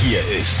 [0.00, 0.54] Hier ist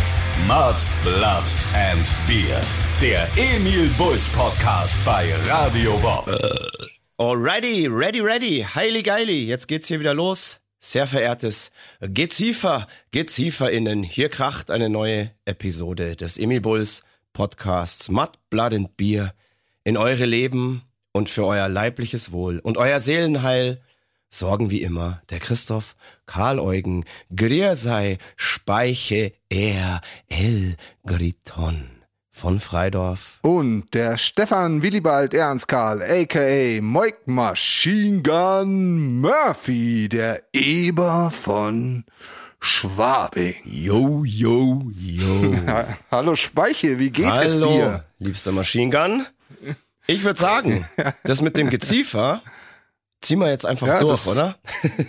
[0.48, 2.60] Mud, Blood and Beer,
[3.00, 6.28] der Emil Bulls Podcast bei Radio Bob.
[7.18, 10.60] Alrighty, ready, ready, heili geili, jetzt geht's hier wieder los.
[10.80, 11.70] Sehr verehrtes
[12.00, 19.34] Geziefer, GezieferInnen, hier kracht eine neue Episode des Emil Bulls Podcasts Mud, Blood and Beer
[19.84, 20.82] in eure Leben
[21.12, 23.80] und für euer leibliches Wohl und euer Seelenheil
[24.30, 31.90] sorgen wie immer der Christoph, Karl Eugen, Grier sei, Speiche, er, El, Griton
[32.30, 33.40] von Freidorf.
[33.42, 36.80] Und der Stefan Willibald Ernst Karl, a.k.a.
[36.80, 42.04] Moik Machine Gun Murphy, der Eber von
[42.60, 43.56] Schwabing.
[43.64, 45.54] Yo, yo, yo.
[45.66, 48.04] Ha Hallo Speiche, wie geht Hallo, es dir?
[48.18, 49.26] liebster Machine Gun.
[50.06, 50.86] Ich würde sagen,
[51.24, 52.42] das mit dem Geziefer
[53.20, 54.58] ziehen wir jetzt einfach Ja, durch, das- oder?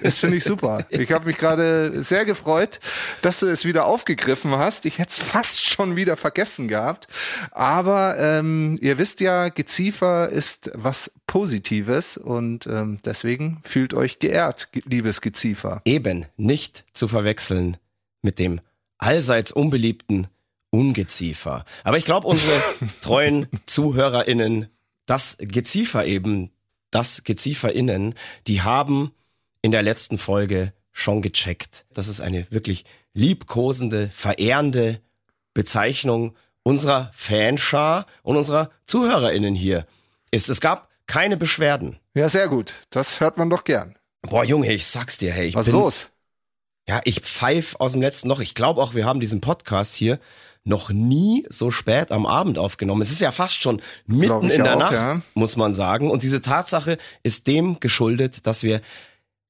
[0.01, 0.85] Das finde ich super.
[0.89, 2.79] Ich habe mich gerade sehr gefreut,
[3.21, 4.85] dass du es wieder aufgegriffen hast.
[4.85, 7.07] Ich hätte es fast schon wieder vergessen gehabt.
[7.51, 14.71] Aber ähm, ihr wisst ja, Geziefer ist was Positives und ähm, deswegen fühlt euch geehrt,
[14.71, 15.81] ge- liebes Geziefer.
[15.85, 17.77] Eben nicht zu verwechseln
[18.21, 18.59] mit dem
[18.97, 20.27] allseits unbeliebten
[20.71, 21.65] Ungeziefer.
[21.83, 22.53] Aber ich glaube, unsere
[23.01, 24.67] treuen ZuhörerInnen,
[25.05, 26.51] das Geziefer eben,
[26.91, 28.15] das GezieferInnen,
[28.47, 29.11] die haben
[29.61, 31.85] in der letzten Folge schon gecheckt.
[31.93, 35.01] Das ist eine wirklich liebkosende, verehrende
[35.53, 39.85] Bezeichnung unserer Fanschar und unserer ZuhörerInnen hier
[40.31, 40.49] ist.
[40.49, 41.99] Es gab keine Beschwerden.
[42.13, 42.73] Ja, sehr gut.
[42.91, 43.97] Das hört man doch gern.
[44.21, 46.09] Boah, Junge, ich sag's dir, hey, ich Was bin, los?
[46.87, 48.39] ja, ich pfeif aus dem letzten Loch.
[48.39, 50.19] Ich glaube auch, wir haben diesen Podcast hier
[50.63, 53.01] noch nie so spät am Abend aufgenommen.
[53.01, 55.21] Es ist ja fast schon mitten in der auch, Nacht, ja.
[55.33, 56.11] muss man sagen.
[56.11, 58.81] Und diese Tatsache ist dem geschuldet, dass wir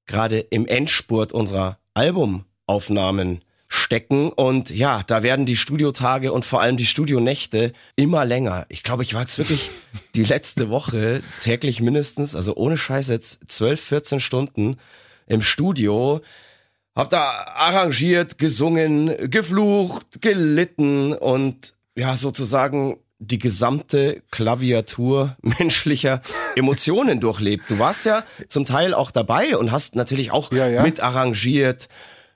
[0.06, 4.32] gerade im Endspurt unserer Albumaufnahmen stecken.
[4.32, 8.66] Und ja, da werden die Studiotage und vor allem die Studionächte immer länger.
[8.70, 9.70] Ich glaube, ich war jetzt wirklich
[10.16, 14.78] die letzte Woche täglich mindestens, also ohne Scheiß jetzt 12, 14 Stunden
[15.28, 16.22] im Studio.
[17.00, 26.22] Hab da arrangiert, gesungen, geflucht, gelitten und ja, sozusagen die gesamte Klaviatur menschlicher
[26.58, 27.64] Emotionen durchlebt.
[27.70, 30.84] Du warst ja zum Teil auch dabei und hast natürlich auch Ja, ja.
[30.84, 31.88] mit arrangiert,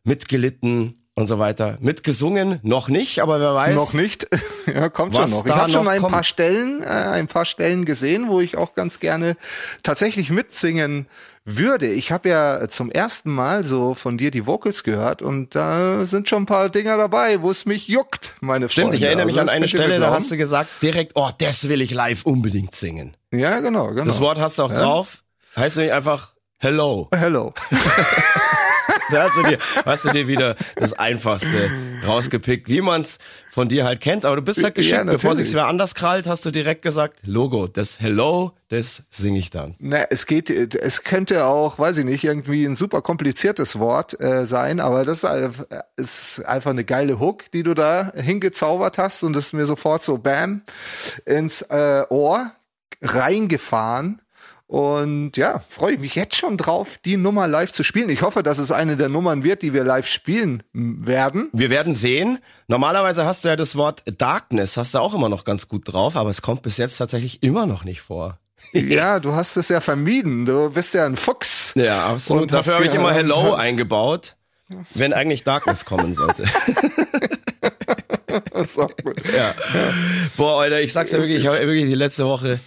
[0.06, 1.78] mitgelitten und so weiter.
[1.80, 3.76] Mitgesungen noch nicht, aber wer weiß.
[3.76, 4.28] Noch nicht.
[4.66, 5.46] ja, kommt schon noch.
[5.46, 6.14] Ich habe schon ein kommt.
[6.14, 9.36] paar Stellen, äh, ein paar Stellen gesehen, wo ich auch ganz gerne
[9.84, 11.08] tatsächlich mitsingen
[11.46, 11.88] würde.
[11.88, 16.30] Ich habe ja zum ersten Mal so von dir die Vocals gehört und da sind
[16.30, 18.98] schon ein paar Dinger dabei, wo es mich juckt, meine Stimmt, Freunde.
[18.98, 21.82] ich erinnere mich Also an eine Stelle, da hast du gesagt, direkt, oh, das will
[21.82, 23.18] ich live unbedingt singen.
[23.32, 24.06] Ja, genau, genau.
[24.06, 25.24] Das Wort hast du auch drauf.
[25.56, 27.10] Heißt nicht einfach Hello.
[27.14, 27.54] Hello.
[29.12, 31.70] Da hast du dir, hast du dir wieder das Einfachste
[32.06, 33.18] rausgepickt, wie man's
[33.52, 34.26] von dir halt kennt.
[34.26, 35.48] Aber du bist halt Ja, geschickt, bevor natürlich.
[35.50, 39.76] sich's wer anders krallt, hast du direkt gesagt, Logo, das Hello, das singe ich dann.
[39.80, 44.46] Na, es geht, es könnte auch, weiß ich nicht, irgendwie ein super kompliziertes Wort äh,
[44.46, 45.26] sein, aber das
[45.96, 50.04] ist einfach eine geile Hook, die du da hingezaubert hast und das ist mir sofort
[50.04, 50.62] so bam
[51.26, 52.52] ins äh, Ohr
[53.02, 54.22] reingefahren.
[54.68, 58.10] Und ja, freue ich mich jetzt schon drauf, die Nummer live zu spielen.
[58.10, 61.50] Ich hoffe, dass es eine der Nummern wird, die wir live spielen werden.
[61.54, 62.40] Wir werden sehen.
[62.68, 66.16] Normalerweise hast du ja das Wort Darkness, hast du auch immer noch ganz gut drauf,
[66.16, 68.40] aber es kommt bis jetzt tatsächlich immer noch nicht vor.
[68.72, 70.46] Ja, du hast es ja vermieden.
[70.46, 71.74] Du bist ja ein Fuchs.
[71.76, 72.44] Ja, absolut.
[72.44, 74.38] Und Dafür habe ich immer Hello eingebaut,
[74.94, 76.46] wenn eigentlich Darkness kommen sollte.
[78.54, 79.22] Das ist auch gut.
[79.36, 79.54] Ja.
[80.38, 82.60] Boah, Alter, ich sag's ja wirklich, ich habe wirklich die letzte Woche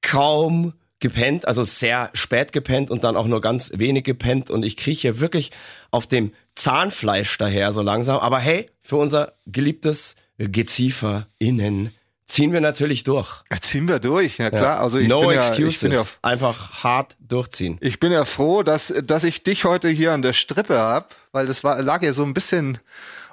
[0.00, 4.76] kaum gepennt, also sehr spät gepennt und dann auch nur ganz wenig gepennt und ich
[4.76, 5.50] kriege hier wirklich
[5.90, 8.18] auf dem Zahnfleisch daher so langsam.
[8.18, 11.92] Aber hey, für unser geliebtes Geziefer innen
[12.28, 13.42] ziehen wir natürlich durch.
[13.60, 14.80] Ziehen wir durch, ja klar.
[14.80, 15.74] Also ich no bin ja, excuses.
[15.74, 17.78] ich bin ja Einfach hart durchziehen.
[17.80, 21.46] Ich bin ja froh, dass, dass ich dich heute hier an der Strippe hab, weil
[21.46, 22.78] das war, lag ja so ein bisschen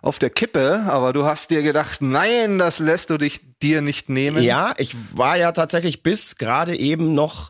[0.05, 4.07] auf der Kippe, aber du hast dir gedacht, nein, das lässt du dich dir nicht
[4.07, 4.43] nehmen.
[4.43, 7.49] Ja, ich war ja tatsächlich bis gerade eben noch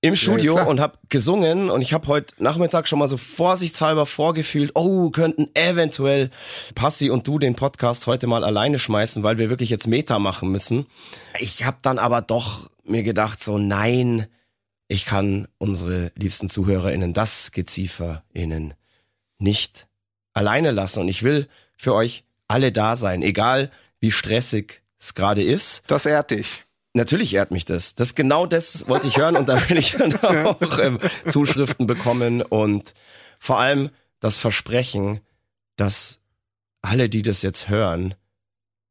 [0.00, 0.68] im Studio klar.
[0.68, 5.48] und habe gesungen und ich habe heute Nachmittag schon mal so vorsichtshalber vorgefühlt, oh, könnten
[5.54, 6.30] eventuell
[6.76, 10.50] Passi und du den Podcast heute mal alleine schmeißen, weil wir wirklich jetzt Meta machen
[10.50, 10.86] müssen.
[11.40, 14.26] Ich habe dann aber doch mir gedacht, so nein,
[14.86, 18.74] ich kann unsere liebsten ZuhörerInnen, das GezieferInnen
[19.38, 19.88] nicht
[20.34, 25.42] alleine lassen und ich will für euch alle da sein, egal wie stressig es gerade
[25.42, 25.82] ist.
[25.86, 26.64] Das ehrt dich.
[26.92, 27.96] Natürlich ehrt mich das.
[27.96, 30.14] Das genau das wollte ich hören und da will ich dann
[30.46, 32.94] auch ähm, Zuschriften bekommen und
[33.38, 33.90] vor allem
[34.20, 35.20] das Versprechen,
[35.76, 36.20] dass
[36.82, 38.14] alle, die das jetzt hören,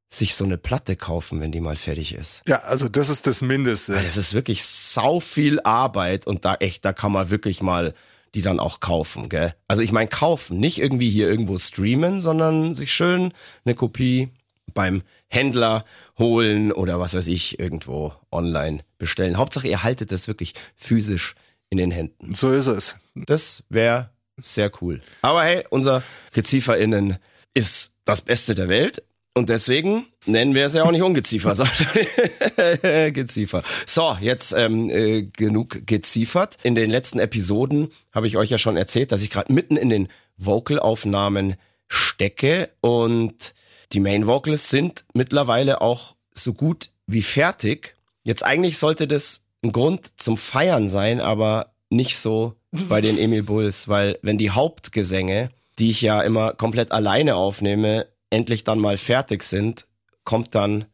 [0.09, 2.43] sich so eine Platte kaufen, wenn die mal fertig ist.
[2.45, 3.97] Ja, also das ist das Mindeste.
[3.97, 7.95] Es ist wirklich sau viel Arbeit und da echt, da kann man wirklich mal
[8.35, 9.53] die dann auch kaufen, gell?
[9.67, 13.33] Also ich meine kaufen, nicht irgendwie hier irgendwo streamen, sondern sich schön
[13.65, 14.29] eine Kopie
[14.73, 15.85] beim Händler
[16.17, 19.37] holen oder was weiß ich, irgendwo online bestellen.
[19.37, 21.35] Hauptsache ihr haltet das wirklich physisch
[21.69, 22.35] in den Händen.
[22.35, 22.97] So ist es.
[23.15, 24.09] Das wäre
[24.41, 25.01] sehr cool.
[25.21, 26.03] Aber hey, unser
[26.33, 27.17] GezieferInnen
[27.53, 29.03] ist das Beste der Welt.
[29.35, 33.63] Und deswegen nennen wir es ja auch nicht Ungeziefer, sondern Geziefer.
[33.85, 36.57] So, jetzt ähm, äh, genug geziefert.
[36.63, 39.89] In den letzten Episoden habe ich euch ja schon erzählt, dass ich gerade mitten in
[39.89, 41.55] den Vocalaufnahmen
[41.87, 43.53] stecke und
[43.91, 47.95] die Main Vocals sind mittlerweile auch so gut wie fertig.
[48.23, 53.43] Jetzt eigentlich sollte das ein Grund zum Feiern sein, aber nicht so bei den Emil
[53.43, 58.97] Bulls, weil wenn die Hauptgesänge, die ich ja immer komplett alleine aufnehme, endlich dann mal
[58.97, 59.87] fertig sind,
[60.23, 60.85] kommt dann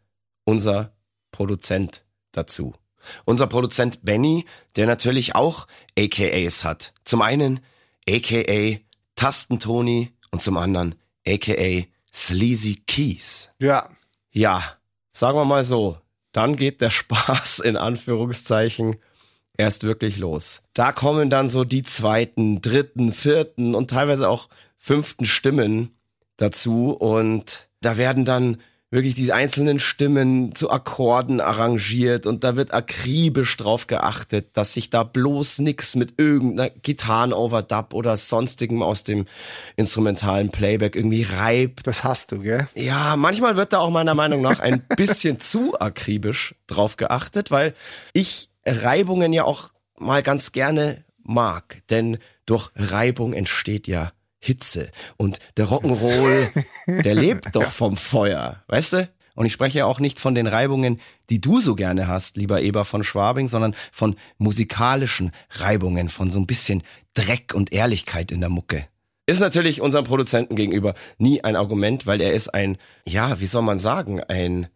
[0.44, 0.94] unser
[1.32, 2.74] Produzent dazu.
[3.26, 4.46] Unser Produzent Benny,
[4.76, 6.94] der natürlich auch AKAs hat.
[7.06, 7.62] Zum einen
[8.08, 8.80] AKA
[9.16, 10.96] Tastentoni und zum anderen
[11.28, 13.52] AKA Sleazy Keys.
[13.60, 13.90] Ja.
[14.32, 14.64] Ja,
[15.12, 15.98] sagen wir mal so,
[16.32, 18.98] dann geht der Spaß in Anführungszeichen
[19.58, 20.62] erst wirklich los.
[20.74, 25.99] Da kommen dann so die zweiten, dritten, vierten und teilweise auch fünften Stimmen
[26.42, 28.58] dazu und da werden dann
[28.92, 34.90] wirklich diese einzelnen Stimmen zu Akkorden arrangiert und da wird akribisch drauf geachtet, dass sich
[34.90, 39.28] da bloß nix mit irgendeiner Gitarrenoverdub oder sonstigem aus dem
[39.76, 41.86] instrumentalen Playback irgendwie reibt.
[41.86, 42.68] Das hast du, gell?
[42.74, 47.76] Ja, manchmal wird da auch meiner Meinung nach ein bisschen zu akribisch drauf geachtet, weil
[48.14, 49.70] ich Reibungen ja auch
[50.00, 54.92] mal ganz gerne mag, denn durch Reibung entsteht ja Hitze.
[55.18, 56.64] Und der Rock'n'Roll,
[57.04, 59.10] der lebt doch vom Feuer, weißt du?
[59.36, 61.00] Und ich spreche ja auch nicht von den Reibungen,
[61.30, 66.40] die du so gerne hast, lieber Eber von Schwabing, sondern von musikalischen Reibungen, von so
[66.40, 66.84] ein bisschen
[67.14, 68.88] Dreck und Ehrlichkeit in der Mucke.
[69.28, 72.78] Ist natürlich unserem Produzenten gegenüber nie ein Argument, weil er ist ein,
[73.08, 74.68] ja, wie soll man sagen, ein,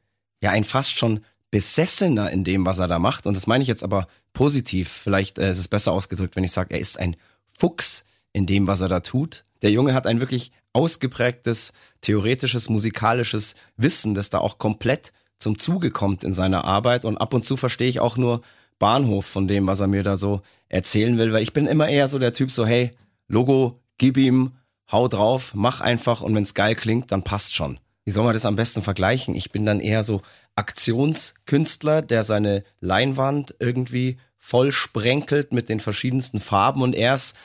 [0.41, 3.27] ja, ein fast schon Besessener in dem, was er da macht.
[3.27, 4.89] Und das meine ich jetzt aber positiv.
[4.89, 7.15] Vielleicht äh, ist es besser ausgedrückt, wenn ich sage, er ist ein
[7.57, 9.45] Fuchs in dem, was er da tut.
[9.63, 15.89] Der Junge hat ein wirklich ausgeprägtes theoretisches, musikalisches Wissen, das da auch komplett zum Zuge
[15.89, 17.05] kommt in seiner Arbeit.
[17.05, 18.41] Und ab und zu verstehe ich auch nur
[18.77, 22.07] Bahnhof von dem, was er mir da so erzählen will, weil ich bin immer eher
[22.07, 22.91] so der Typ so, hey,
[23.27, 24.53] Logo, gib ihm,
[24.91, 27.79] hau drauf, mach einfach und wenn es geil klingt, dann passt schon.
[28.03, 29.35] Wie soll man das am besten vergleichen?
[29.35, 30.21] Ich bin dann eher so
[30.55, 37.37] Aktionskünstler, der seine Leinwand irgendwie voll sprenkelt mit den verschiedensten Farben und er ist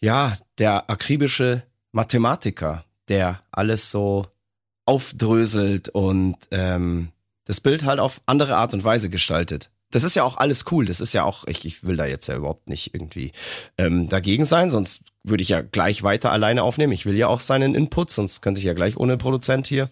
[0.00, 1.62] ja, der akribische
[1.92, 4.26] Mathematiker, der alles so
[4.84, 7.08] aufdröselt und ähm,
[7.44, 9.70] das Bild halt auf andere Art und Weise gestaltet.
[9.90, 10.84] Das ist ja auch alles cool.
[10.84, 13.32] Das ist ja auch, ich, ich will da jetzt ja überhaupt nicht irgendwie
[13.78, 16.92] ähm, dagegen sein, sonst würde ich ja gleich weiter alleine aufnehmen.
[16.92, 19.90] Ich will ja auch seinen Input, sonst könnte ich ja gleich ohne Produzent hier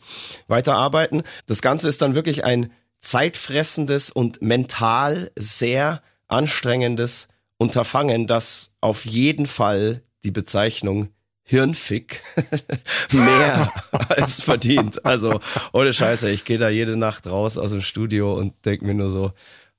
[0.49, 1.23] weiterarbeiten.
[1.47, 9.47] Das Ganze ist dann wirklich ein zeitfressendes und mental sehr anstrengendes Unterfangen, das auf jeden
[9.47, 11.09] Fall die Bezeichnung
[11.45, 12.23] Hirnfick
[13.13, 13.73] mehr
[14.09, 15.05] als verdient.
[15.05, 15.41] Also
[15.73, 19.11] ohne Scheiße, ich gehe da jede Nacht raus aus dem Studio und denke mir nur
[19.11, 19.33] so,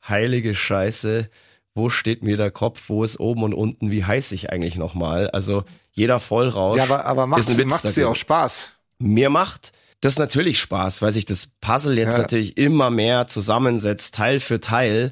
[0.07, 1.29] heilige Scheiße,
[1.75, 5.29] wo steht mir der Kopf, wo ist oben und unten, wie heiß ich eigentlich nochmal?
[5.29, 6.77] Also jeder Vollrausch.
[6.77, 8.71] Ja, aber, aber macht's, ist ein Witz macht's dir auch Spaß?
[8.99, 12.19] Mir macht das natürlich Spaß, weil sich das Puzzle jetzt Ja.
[12.19, 15.11] natürlich immer mehr zusammensetzt, Teil für Teil.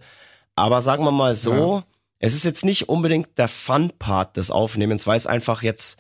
[0.56, 1.84] Aber sagen wir mal so,
[2.20, 6.00] es ist jetzt nicht unbedingt der Fun-Part des Aufnehmens, weil es einfach jetzt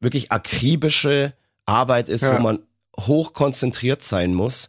[0.00, 1.34] wirklich akribische
[1.66, 2.36] Arbeit ist, Ja.
[2.38, 2.60] wo man
[2.98, 4.68] hoch konzentriert sein muss.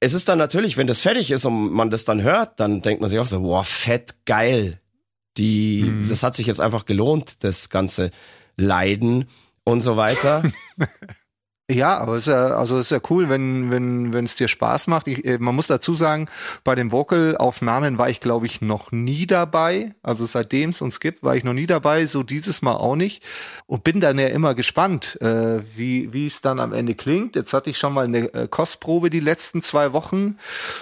[0.00, 3.00] Es ist dann natürlich, wenn das fertig ist und man das dann hört, dann denkt
[3.00, 4.80] man sich auch so, wow, fett geil.
[5.36, 6.08] Die, Mhm.
[6.08, 8.10] das hat sich jetzt einfach gelohnt, das ganze
[8.56, 9.28] Leiden
[9.64, 10.42] und so weiter.
[11.70, 14.88] Ja, aber es ist ja, also ist ja cool, wenn wenn wenn es dir Spaß
[14.88, 15.06] macht.
[15.06, 16.28] Ich, äh, man muss dazu sagen,
[16.64, 19.94] bei den Vocalaufnahmen war ich glaube ich noch nie dabei.
[20.02, 22.04] Also seitdem es uns gibt, war ich noch nie dabei.
[22.06, 23.22] So dieses Mal auch nicht
[23.66, 27.36] und bin dann ja immer gespannt, äh, wie wie es dann am Ende klingt.
[27.36, 30.36] Jetzt hatte ich schon mal eine äh, Kostprobe die letzten zwei Wochen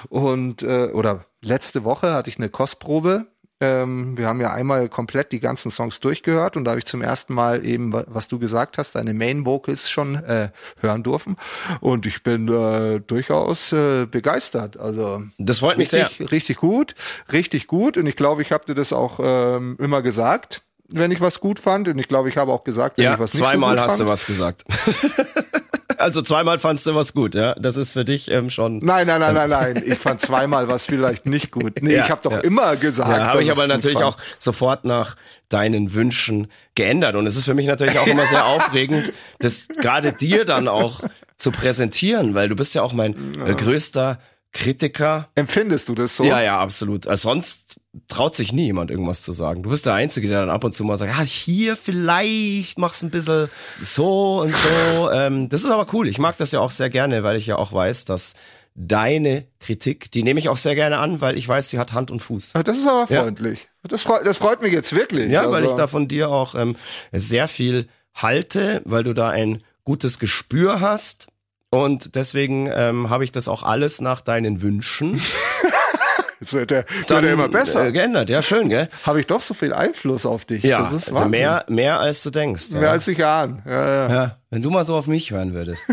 [0.08, 3.26] und äh, oder letzte Woche hatte ich eine Kostprobe
[3.60, 7.02] ähm, wir haben ja einmal komplett die ganzen Songs durchgehört und da habe ich zum
[7.02, 10.48] ersten Mal eben, wa- was du gesagt hast, deine Main Vocals schon äh,
[10.80, 11.36] hören dürfen.
[11.80, 14.78] Und ich bin äh, durchaus äh, begeistert.
[14.78, 16.06] Also Das freut mich sehr.
[16.06, 16.94] richtig, richtig gut,
[17.32, 17.96] richtig gut.
[17.96, 21.60] Und ich glaube, ich habe dir das auch ähm, immer gesagt, wenn ich was gut
[21.60, 21.86] fand.
[21.88, 23.90] Und ich glaube, ich habe auch gesagt, wenn Ja, ich was nicht zweimal so gut
[23.90, 24.00] hast fand.
[24.00, 24.64] du was gesagt.
[26.00, 27.54] Also zweimal fandst du was gut, ja?
[27.54, 28.78] Das ist für dich ähm, schon.
[28.78, 29.82] Nein, nein, nein, nein, nein.
[29.86, 31.82] Ich fand zweimal was vielleicht nicht gut.
[31.82, 32.38] Nee, Ja, ich habe doch ja.
[32.38, 33.10] immer gesagt.
[33.10, 34.14] Ja, habe ich aber natürlich fand.
[34.14, 35.16] auch sofort nach
[35.48, 37.14] deinen Wünschen geändert.
[37.16, 41.00] Und es ist für mich natürlich auch immer sehr aufregend, das gerade dir dann auch
[41.36, 44.20] zu präsentieren, weil du bist ja auch mein äh, größter
[44.52, 45.28] Kritiker.
[45.36, 46.24] Empfindest du das so?
[46.24, 47.06] Ja, ja, absolut.
[47.06, 47.76] Also sonst
[48.08, 49.62] traut sich nie jemand irgendwas zu sagen.
[49.62, 53.02] Du bist der Einzige, der dann ab und zu mal sagt, ja, hier vielleicht machst
[53.02, 53.48] ein bisschen
[53.80, 54.68] so und so.
[55.12, 56.08] Ähm, das ist aber cool.
[56.08, 58.34] Ich mag das ja auch sehr gerne, weil ich ja auch weiß, dass
[58.74, 62.10] deine Kritik, die nehme ich auch sehr gerne an, weil ich weiß, sie hat Hand
[62.10, 62.52] und Fuß.
[62.64, 63.22] Das ist aber Ja.
[63.22, 63.68] freundlich.
[63.82, 65.30] Das, freut, das freut mich jetzt wirklich.
[65.30, 66.76] Ja, weil Also, ich da von dir auch ähm,
[67.12, 71.26] sehr viel halte, weil du da ein gutes Gespür hast.
[71.70, 75.20] Und deswegen ähm, habe ich das auch alles nach deinen Wünschen
[76.40, 77.86] Jetzt wird er, wird er immer besser.
[77.86, 78.30] Äh, geändert.
[78.30, 78.88] Ja, schön, gell?
[79.04, 80.62] Habe ich doch so viel Einfluss auf dich.
[80.64, 81.30] Ja, das ist also Wahnsinn.
[81.42, 82.70] mehr, mehr als du denkst.
[82.70, 82.90] Mehr Ja.
[82.92, 83.62] als ich ahne.
[83.66, 84.10] Ja, ja.
[84.14, 85.84] ja, wenn du mal so auf mich hören würdest.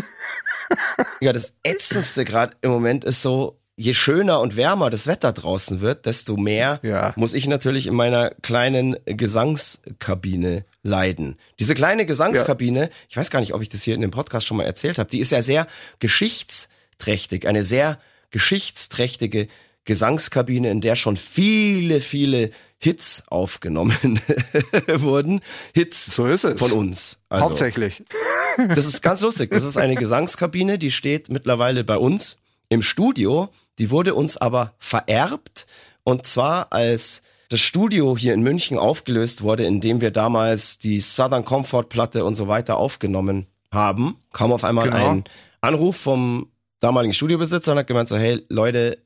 [1.19, 5.81] ja, das Ätzendste gerade im Moment ist so, je schöner und wärmer das Wetter draußen
[5.81, 7.13] wird, desto mehr Ja.
[7.15, 11.37] muss ich natürlich in meiner kleinen Gesangskabine leiden.
[11.59, 14.57] Diese kleine Gesangskabine, ich weiß gar nicht, ob ich das hier in dem Podcast schon
[14.57, 15.67] mal erzählt habe, die ist ja sehr
[15.99, 17.99] geschichtsträchtig, eine sehr
[18.31, 19.47] geschichtsträchtige
[19.85, 24.19] Gesangskabine, in der schon viele, viele Hits aufgenommen
[24.87, 25.41] wurden.
[25.73, 26.59] Hits So ist es.
[26.59, 27.21] von uns.
[27.29, 28.03] Also, Hauptsächlich.
[28.57, 29.51] das ist ganz lustig.
[29.51, 32.37] Das ist eine Gesangskabine, die steht mittlerweile bei uns
[32.69, 33.49] im Studio.
[33.79, 35.67] Die wurde uns aber vererbt.
[36.03, 40.99] Und zwar als das Studio hier in München aufgelöst wurde, in dem wir damals die
[40.99, 45.09] Southern Comfort Platte und so weiter aufgenommen haben, kam auf einmal Genau.
[45.09, 45.23] ein
[45.61, 48.97] Anruf vom damaligen Studiobesitzer und hat gemeint so, hey Leute,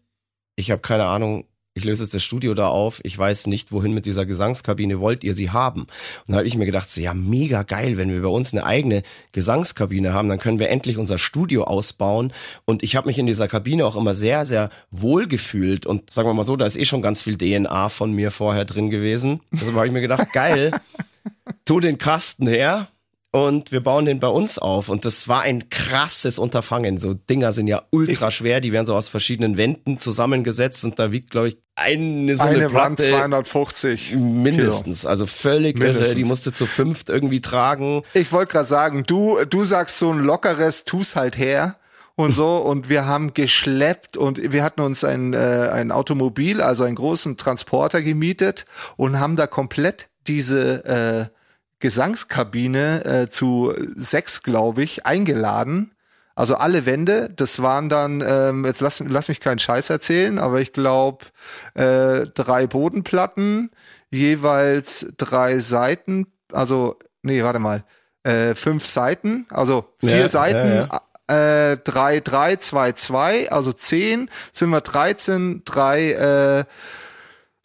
[0.55, 3.93] ich habe keine Ahnung, ich löse jetzt das Studio da auf, ich weiß nicht, wohin
[3.93, 5.81] mit dieser Gesangskabine, wollt ihr sie haben?
[5.81, 5.89] Und
[6.27, 9.03] da habe ich mir gedacht, so, ja, mega geil, wenn wir bei uns eine eigene
[9.31, 12.33] Gesangskabine haben, dann können wir endlich unser Studio ausbauen.
[12.65, 15.85] Und ich habe mich in dieser Kabine auch immer sehr, sehr wohl gefühlt.
[15.85, 18.65] Und sagen wir mal so, da ist eh schon ganz viel DNA von mir vorher
[18.65, 19.39] drin gewesen.
[19.51, 20.71] Deshalb habe ich mir gedacht, geil,
[21.65, 22.89] tu den Kasten her
[23.31, 24.89] und wir bauen den bei uns auf.
[24.89, 26.97] Und das war ein krasses Unterfangen.
[26.97, 31.11] So Dinger sind ja ultra schwer, die werden so aus verschiedenen Wänden zusammengesetzt und da
[31.11, 34.15] wiegt, glaube ich, eine so eine, Eine Wand Platte 250.
[34.15, 35.05] mindestens.
[35.05, 35.93] Also völlig irre.
[35.93, 36.17] Mindestens.
[36.17, 38.03] Die musste zu fünft irgendwie tragen.
[38.13, 41.77] Ich wollte gerade sagen, du, du sagst so ein lockeres, tu's halt her
[42.15, 46.83] und so und wir haben geschleppt und wir hatten uns ein, äh, ein Automobil, also
[46.83, 48.65] einen großen Transporter gemietet
[48.97, 51.40] und haben da komplett diese äh,
[51.81, 55.91] Gesangskabine äh, zu sechs, glaube ich, eingeladen.
[56.33, 60.61] Also alle Wände, das waren dann, ähm, jetzt lass, lass mich keinen Scheiß erzählen, aber
[60.61, 61.25] ich glaube
[61.73, 63.69] äh, drei Bodenplatten,
[64.09, 67.83] jeweils drei Seiten, also, nee, warte mal,
[68.23, 74.29] äh, fünf Seiten, also vier Ja, Seiten, ja, Äh, drei, drei, zwei, zwei, also zehn,
[74.51, 76.63] sind wir 13, drei, äh,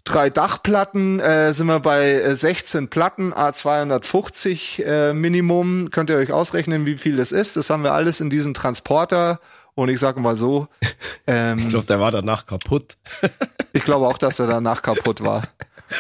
[0.06, 5.90] drei Dachplatten, äh, sind wir bei äh, 16 Platten, A250 äh, Minimum.
[5.90, 7.56] Könnt ihr euch ausrechnen, wie viel das ist.
[7.56, 9.40] Das haben wir alles in diesen Transporter.
[9.74, 10.68] Und ich sage mal so,
[11.26, 12.96] ähm, Ich glaube, der war danach kaputt.
[13.74, 15.42] ich glaube auch, dass er danach kaputt war.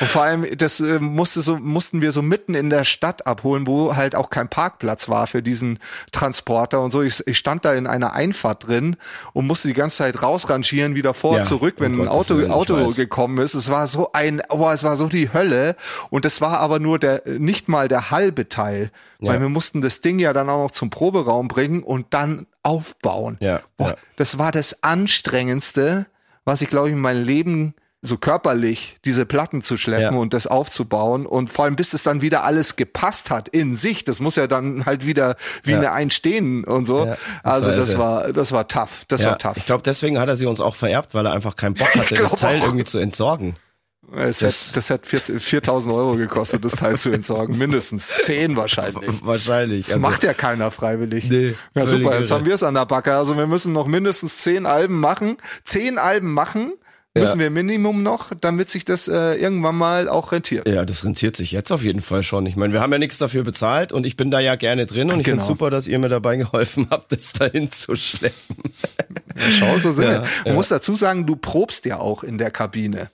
[0.00, 3.66] Und vor allem, das äh, musste so, mussten wir so mitten in der Stadt abholen,
[3.66, 5.78] wo halt auch kein Parkplatz war für diesen
[6.12, 7.02] Transporter und so.
[7.02, 8.96] Ich, ich stand da in einer Einfahrt drin
[9.32, 12.40] und musste die ganze Zeit rausrangieren, wieder vor, Ja, zurück, wenn um ein Gottes Auto,
[12.40, 13.54] ich Auto gekommen ist.
[13.54, 15.76] Es war so ein, oh, es war so die Hölle.
[16.10, 18.90] Und das war aber nur der, nicht mal der halbe Teil.
[19.18, 19.40] Weil Ja.
[19.40, 23.38] wir mussten das Ding ja dann auch noch zum Proberaum bringen und dann aufbauen.
[23.40, 23.96] Ja, Boah, ja.
[24.16, 26.06] das war das anstrengendste,
[26.44, 30.20] was ich glaube ich in meinem Leben so körperlich diese Platten zu schleppen Ja.
[30.20, 34.04] und das aufzubauen und vor allem bis es dann wieder alles gepasst hat in sich,
[34.04, 35.78] das muss ja dann halt wieder wie Ja.
[35.78, 37.06] eine Einstehen und so.
[37.06, 39.56] Ja, das also war das war das war tough, das war tough.
[39.56, 42.14] Ich glaube, deswegen hat er sie uns auch vererbt, weil er einfach keinen Bock hatte,
[42.14, 42.66] das Teil auch.
[42.66, 43.56] irgendwie zu entsorgen.
[44.14, 49.10] Es das- hätte, das 4 4000 Euro gekostet, das Teil zu entsorgen, mindestens 10 wahrscheinlich.
[49.24, 49.86] Wahrscheinlich.
[49.86, 51.28] Das Also, macht ja keiner freiwillig.
[51.28, 52.38] Nee, ja, super, jetzt irre.
[52.38, 53.14] haben wir es an der Backe.
[53.16, 55.38] Also wir müssen noch mindestens zehn Alben machen.
[55.64, 56.74] Zehn Alben machen
[57.20, 60.68] müssen wir Minimum noch, damit sich das äh, irgendwann mal auch rentiert.
[60.68, 62.46] Ja, das rentiert sich jetzt auf jeden Fall schon.
[62.46, 65.10] Ich meine, wir haben ja nichts dafür bezahlt und ich bin da ja gerne drin
[65.10, 65.46] und ich finde Genau.
[65.46, 68.56] super, dass ihr mir dabei geholfen habt, das dahin zu schleppen.
[69.58, 70.20] Schau, so sind Ja, wir.
[70.20, 70.52] Man ja.
[70.54, 73.08] muss dazu sagen, du probst ja auch in der Kabine.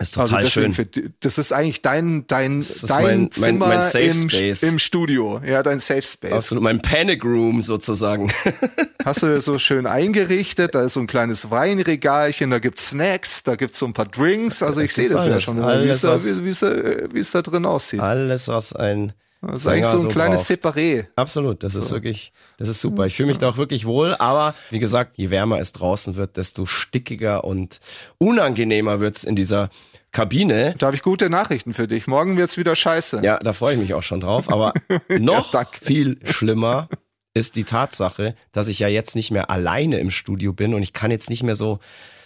[0.00, 0.88] Ist Also total deswegen, schön.
[0.92, 4.62] für, das ist eigentlich dein, dein, dein mein- mein- Zimmer mein Safe im, Space.
[4.62, 5.40] im Studio.
[5.44, 6.32] Ja, dein Safe Space.
[6.32, 8.32] Absolut, mein Panic Room sozusagen.
[9.04, 13.56] Hast du so schön eingerichtet, da ist so ein kleines Weinregalchen, da gibt's Snacks, da
[13.56, 14.62] gibt's so ein paar Drinks.
[14.62, 15.44] Also ich sehe das ja alles.
[15.44, 16.24] schon, immer, wie es da, da,
[16.68, 18.00] äh, wie es da drin aussieht.
[18.00, 20.76] Alles, was ein Das ist eigentlich so ein kleines braucht.
[20.76, 21.06] Separé.
[21.14, 23.06] Absolut, das ist wirklich, das ist super.
[23.06, 26.36] Ich fühle mich da auch wirklich wohl, aber wie gesagt, je wärmer es draußen wird,
[26.36, 27.78] desto stickiger und
[28.18, 29.70] unangenehmer wird's in dieser
[30.10, 30.74] Kabine.
[30.78, 32.08] Da habe ich gute Nachrichten für dich.
[32.08, 33.20] Morgen wird's wieder scheiße.
[33.22, 34.50] Ja, da freue ich mich auch schon drauf.
[34.50, 34.72] Aber
[35.08, 35.84] noch danke.
[35.84, 36.88] viel schlimmer
[37.34, 40.92] ist die Tatsache, dass ich ja jetzt nicht mehr alleine im Studio bin und ich
[40.92, 41.78] kann jetzt nicht mehr so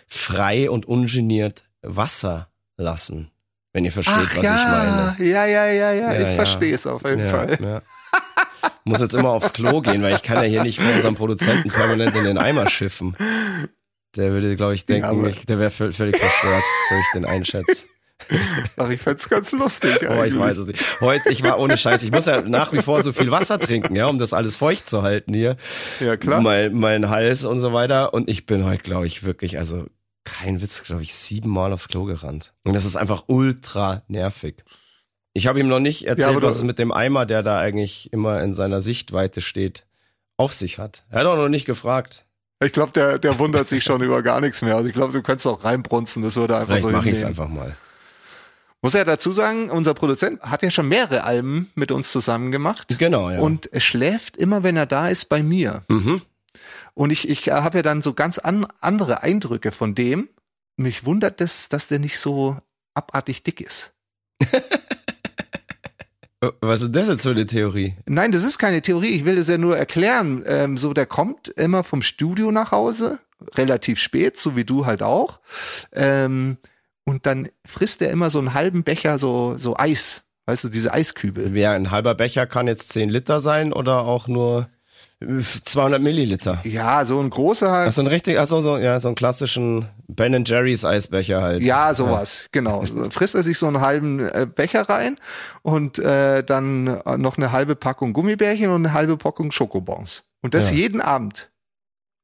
[0.09, 3.31] frei und ungeniert Wasser lassen.
[3.73, 4.57] Wenn ihr versteht, Ach was ja,
[5.15, 5.31] ich meine.
[5.31, 7.83] ja, ja, ja, ja, Ja, ich verstehe es auf jeden Fall.
[8.85, 11.69] Muss jetzt immer aufs Klo gehen, weil ich kann ja hier nicht von unserem Produzenten
[11.71, 13.17] permanent in den Eimer schiffen.
[14.17, 17.85] Der würde, glaube ich, denken, ich, der wäre völlig verstört, so ich den einschätze.
[18.77, 19.99] Ach, ich fänd's ganz lustig.
[20.03, 20.39] Oh, ich eigentlich.
[20.39, 21.01] weiß es nicht.
[21.01, 22.03] Heute, ich war ohne Scheiß.
[22.03, 24.89] Ich muss ja nach wie vor so viel Wasser trinken, ja, um das alles feucht
[24.89, 25.57] zu halten hier.
[25.99, 26.41] Ja, klar.
[26.41, 28.15] Mein, mein Hals und so weiter.
[28.15, 29.87] Und ich bin heute, glaube ich, wirklich, also
[30.25, 32.53] kein Witz, glaube ich, siebenmal aufs Klo gerannt.
[32.65, 34.65] Und das ist einfach ultra nervig.
[35.35, 38.13] Ich habe ihm noch nicht erzählt, du- was es mit dem Eimer, der da eigentlich
[38.13, 39.87] immer in seiner Sichtweite steht,
[40.37, 41.05] auf sich hat.
[41.11, 42.25] Er hat auch noch nicht gefragt.
[42.63, 44.77] Ich glaube, der, der wundert sich schon über gar nichts mehr.
[44.77, 47.25] Also ich glaube, du könntest auch reinbrunzen, das würde einfach Vielleicht so mache ich es
[47.25, 47.75] einfach mal.
[48.85, 52.97] Muss ja dazu sagen, unser Produzent hat ja schon mehrere Alben mit uns zusammen gemacht.
[52.99, 53.39] Genau, ja.
[53.39, 55.83] Und er schläft immer, wenn er da ist, bei mir.
[55.89, 56.21] mhm.
[56.95, 60.29] Und ich, ich habe ja dann so ganz an, andere Eindrücke von dem.
[60.77, 62.59] Mich wundert es, dass der nicht so
[62.95, 63.93] abartig dick ist.
[66.61, 67.95] Was ist das jetzt für eine Theorie?
[68.07, 69.11] Nein, das ist keine Theorie.
[69.11, 70.43] Ich will das ja nur erklären.
[70.45, 73.21] Ähm, so, der kommt immer vom Studio nach Hause,
[73.55, 75.41] relativ spät, so wie du halt auch.
[75.93, 76.59] Ähm,
[77.05, 80.23] und dann frisst er immer so einen halben Becher so, so Eis.
[80.47, 81.55] Weißt du, diese Eiskübel.
[81.55, 84.69] Wer ein halber Becher kann jetzt 10 Liter sein oder auch nur
[85.65, 86.61] 200 Milliliter?
[86.65, 87.87] Ja, so ein großer halt.
[87.87, 91.63] Also ein richtig, also so, ja, so einen klassischen Ben Jerry's Eisbecher halt.
[91.63, 92.85] Ja, sowas, genau.
[92.87, 95.19] So Frisst er sich so einen halben äh, Becher rein
[95.63, 100.25] und äh, dann äh, noch eine halbe Packung Gummibärchen und eine halbe Packung Schokobons.
[100.43, 100.77] Und das Ja.
[100.77, 101.51] jeden Abend.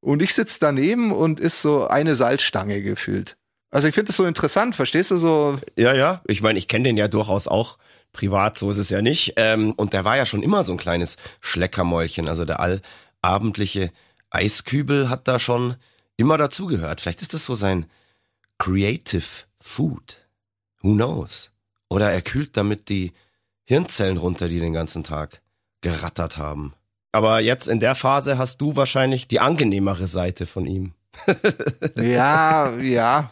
[0.00, 3.36] Und ich sitz daneben und ist so eine Salzstange gefühlt.
[3.70, 5.58] Also ich finde das so interessant, verstehst du so?
[5.76, 6.22] Ja, ja.
[6.26, 7.78] Ich meine, ich kenne den ja durchaus auch
[8.12, 9.34] privat, so ist es ja nicht.
[9.36, 12.28] Ähm, und der war ja schon immer so ein kleines Schleckermäulchen.
[12.28, 13.92] Also der allabendliche
[14.30, 15.76] Eiskübel hat da schon
[16.16, 17.00] immer dazugehört.
[17.00, 17.86] Vielleicht ist das so sein
[18.58, 19.24] Creative
[19.60, 20.16] Food.
[20.82, 21.50] Who knows?
[21.88, 23.12] Oder er kühlt damit die
[23.64, 25.40] Hirnzellen runter, die den ganzen Tag
[25.80, 26.74] gerattert haben.
[27.12, 30.92] Aber jetzt in der Phase hast du wahrscheinlich die angenehmere Seite von ihm.
[31.96, 33.30] Ja, ja.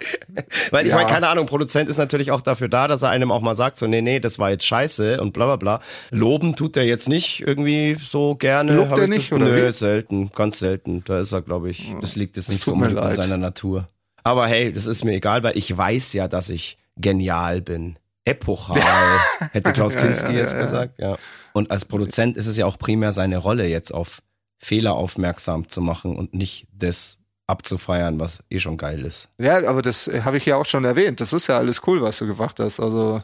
[0.71, 0.97] Weil ich Ja.
[0.97, 3.79] meine, keine Ahnung, Produzent ist natürlich auch dafür da, dass er einem auch mal sagt,
[3.79, 5.81] so, nee, nee, das war jetzt scheiße und bla bla bla.
[6.11, 8.75] Loben tut er jetzt nicht irgendwie so gerne.
[8.75, 9.73] Lobt er ich nicht, das, oder Nö, wie?
[9.73, 11.03] selten, ganz selten.
[11.05, 13.89] Da ist er, glaube ich, das liegt jetzt nicht so unbedingt in seiner Natur.
[14.25, 17.99] Aber hey, das ist mir egal, weil ich weiß ja, dass ich genial bin.
[18.25, 18.81] Epochal,
[19.53, 20.63] hätte Klaus Kinski ja, jetzt ja, ja.
[20.65, 21.17] gesagt, ja.
[21.53, 24.21] Und als Produzent ist es ja auch primär seine Rolle, jetzt auf
[24.59, 29.29] Fehler aufmerksam zu machen und nicht das abzufeiern, was eh schon geil ist.
[29.39, 31.21] Ja, aber das äh, habe ich ja auch schon erwähnt.
[31.21, 32.81] Das ist ja alles cool, was du gemacht hast.
[32.81, 33.23] Also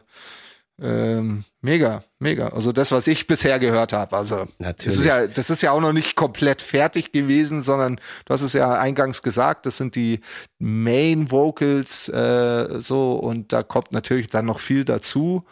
[0.81, 2.49] ähm, mega, mega.
[2.49, 4.17] Also das, was ich bisher gehört habe.
[4.17, 4.99] Also das Natürlich.
[4.99, 8.53] ist ja, das ist ja auch noch nicht komplett fertig gewesen, sondern du hast es
[8.53, 9.67] ja eingangs gesagt.
[9.67, 10.21] Das sind die
[10.59, 15.45] Main Vocals äh, so und da kommt natürlich dann noch viel dazu.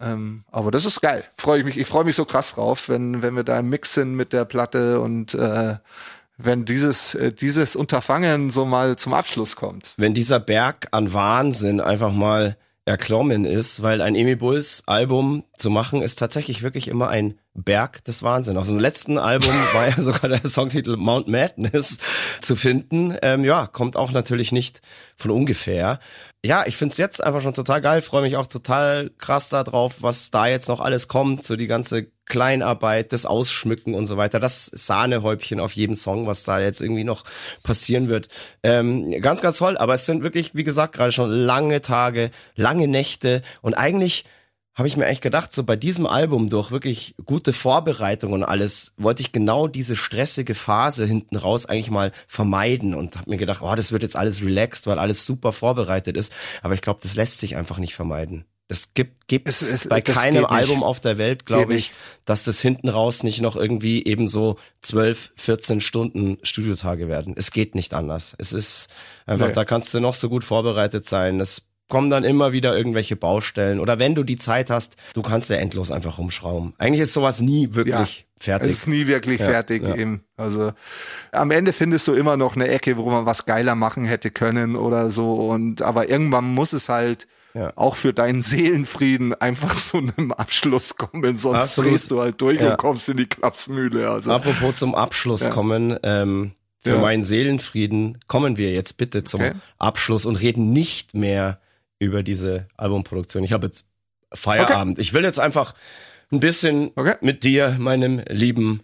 [0.00, 1.24] Ähm, aber das ist geil.
[1.36, 1.78] Freue ich mich.
[1.78, 4.44] Ich freue mich so krass drauf, wenn wenn wir da im Mix sind mit der
[4.44, 5.76] Platte und äh,
[6.38, 9.92] wenn dieses äh, dieses Unterfangen so mal zum Abschluss kommt.
[9.96, 12.56] wenn dieser Berg an Wahnsinn einfach mal
[12.88, 18.02] erklommen ist, weil ein Emi Bulls Album zu machen ist tatsächlich wirklich immer ein Berg
[18.04, 18.56] des Wahnsinn.
[18.56, 21.98] Auf dem letzten Album war ja sogar der Songtitel Mount Madness
[22.40, 23.14] zu finden.
[23.20, 24.80] Ähm, ja, kommt auch natürlich nicht
[25.16, 26.00] von ungefähr.
[26.44, 30.30] Ja, ich find's jetzt einfach schon total geil, freue mich auch total krass darauf, was
[30.30, 34.66] da jetzt noch alles kommt, so die ganze Kleinarbeit, das Ausschmücken und so weiter, das
[34.66, 37.24] Sahnehäubchen auf jedem Song, was da jetzt irgendwie noch
[37.64, 38.28] passieren wird.
[38.62, 42.86] Ähm, ganz, ganz toll, aber es sind wirklich, wie gesagt, gerade schon lange Tage, lange
[42.86, 43.42] Nächte.
[43.60, 44.24] Und eigentlich
[44.78, 48.94] habe ich mir eigentlich gedacht, so bei diesem Album durch wirklich gute Vorbereitung und alles,
[48.96, 53.60] wollte ich genau diese stressige Phase hinten raus eigentlich mal vermeiden und habe mir gedacht,
[53.62, 56.32] oh, das wird jetzt alles relaxed, weil alles super vorbereitet ist.
[56.62, 58.44] Aber ich glaube, das lässt sich einfach nicht vermeiden.
[58.68, 60.50] Das gibt gibt Es- es- bei das keinem nicht.
[60.50, 61.92] Album auf der Welt, glaube ich,
[62.26, 67.32] dass das hinten raus nicht noch irgendwie eben so 12, 14 Stunden Studiotage werden.
[67.36, 68.34] Es geht nicht anders.
[68.38, 68.88] Es ist
[69.26, 69.54] einfach, Nee.
[69.54, 71.40] da kannst du noch so gut vorbereitet sein.
[71.40, 73.80] Es kommen dann immer wieder irgendwelche Baustellen.
[73.80, 76.74] Oder wenn du die Zeit hast, du kannst ja endlos einfach rumschrauben.
[76.78, 78.68] Eigentlich ist sowas nie wirklich fertig.
[78.68, 79.94] Es ist nie wirklich Ja, fertig ja.
[79.96, 80.22] eben.
[80.36, 80.72] Also
[81.32, 84.76] am Ende findest du immer noch eine Ecke, wo man was geiler machen hätte können
[84.76, 85.32] oder so.
[85.34, 87.72] Und aber irgendwann muss es halt ja.
[87.74, 91.90] auch für deinen Seelenfrieden einfach zu einem Abschluss kommen, sonst Absolut.
[91.92, 92.72] drehst du halt durch Ja.
[92.72, 94.08] und kommst in die Klapsmühle.
[94.10, 95.50] Also Apropos zum Abschluss Ja.
[95.50, 96.98] kommen, ähm, für Ja.
[97.00, 99.52] meinen Seelenfrieden kommen wir jetzt bitte zum Okay.
[99.78, 101.58] Abschluss und reden nicht mehr
[101.98, 103.44] über diese Albumproduktion.
[103.44, 103.88] Ich habe jetzt
[104.32, 104.98] Feierabend.
[104.98, 105.74] Ich will jetzt einfach
[106.30, 107.16] ein bisschen Okay.
[107.20, 108.82] mit dir, meinem lieben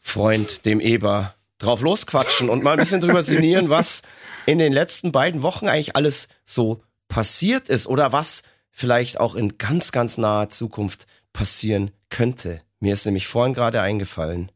[0.00, 4.02] Freund, dem Eber, drauf losquatschen und mal ein bisschen drüber sinnieren, was
[4.46, 9.56] in den letzten beiden Wochen eigentlich alles so passiert ist oder was vielleicht auch in
[9.56, 12.60] ganz, ganz naher Zukunft passieren könnte.
[12.80, 14.52] Mir ist nämlich vorhin gerade eingefallen,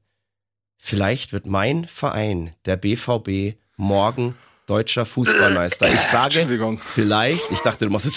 [0.77, 4.37] vielleicht wird mein Verein, der BVB, morgen
[4.69, 5.89] deutscher Fußballmeister.
[5.89, 6.79] Ich sage Entschuldigung.
[6.79, 8.17] vielleicht, ich dachte, du machst jetzt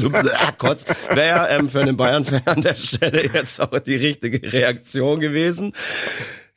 [0.00, 0.10] so
[0.58, 5.72] kurz, wäre ähm, für einen Bayern-Fan an der Stelle jetzt auch die richtige Reaktion gewesen.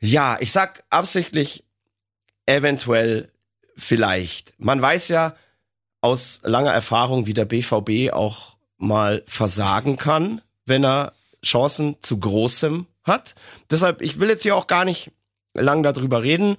[0.00, 1.64] Ja, ich sag absichtlich
[2.46, 3.30] eventuell
[3.76, 4.54] vielleicht.
[4.58, 5.36] Man weiß ja
[6.00, 11.12] aus langer Erfahrung, wie der BVB auch mal versagen kann, wenn er
[11.44, 13.34] Chancen zu großem hat.
[13.70, 15.12] Deshalb, ich will jetzt hier auch gar nicht
[15.54, 16.56] lang darüber reden.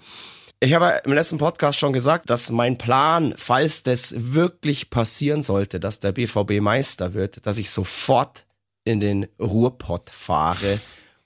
[0.64, 5.80] Ich habe im letzten Podcast schon gesagt, dass mein Plan, falls das wirklich passieren sollte,
[5.80, 8.46] dass der BVB Meister wird, dass ich sofort
[8.84, 10.80] in den Ruhrpott fahre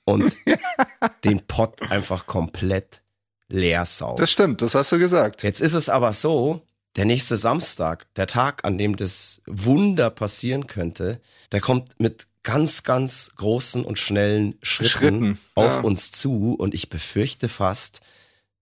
[0.06, 0.38] und
[1.26, 3.02] den Pott einfach komplett
[3.50, 4.22] leer sauge.
[4.22, 5.44] das stimmt, das hast du gesagt.
[5.44, 6.62] Jetzt ist es aber so,
[6.96, 11.20] der nächste Samstag, der Tag, an dem das Wunder passieren könnte,
[11.52, 15.82] der kommt mit ganz, ganz großen und schnellen Schritten, Schritten, auf ja.
[15.82, 18.00] uns zu und ich befürchte fast,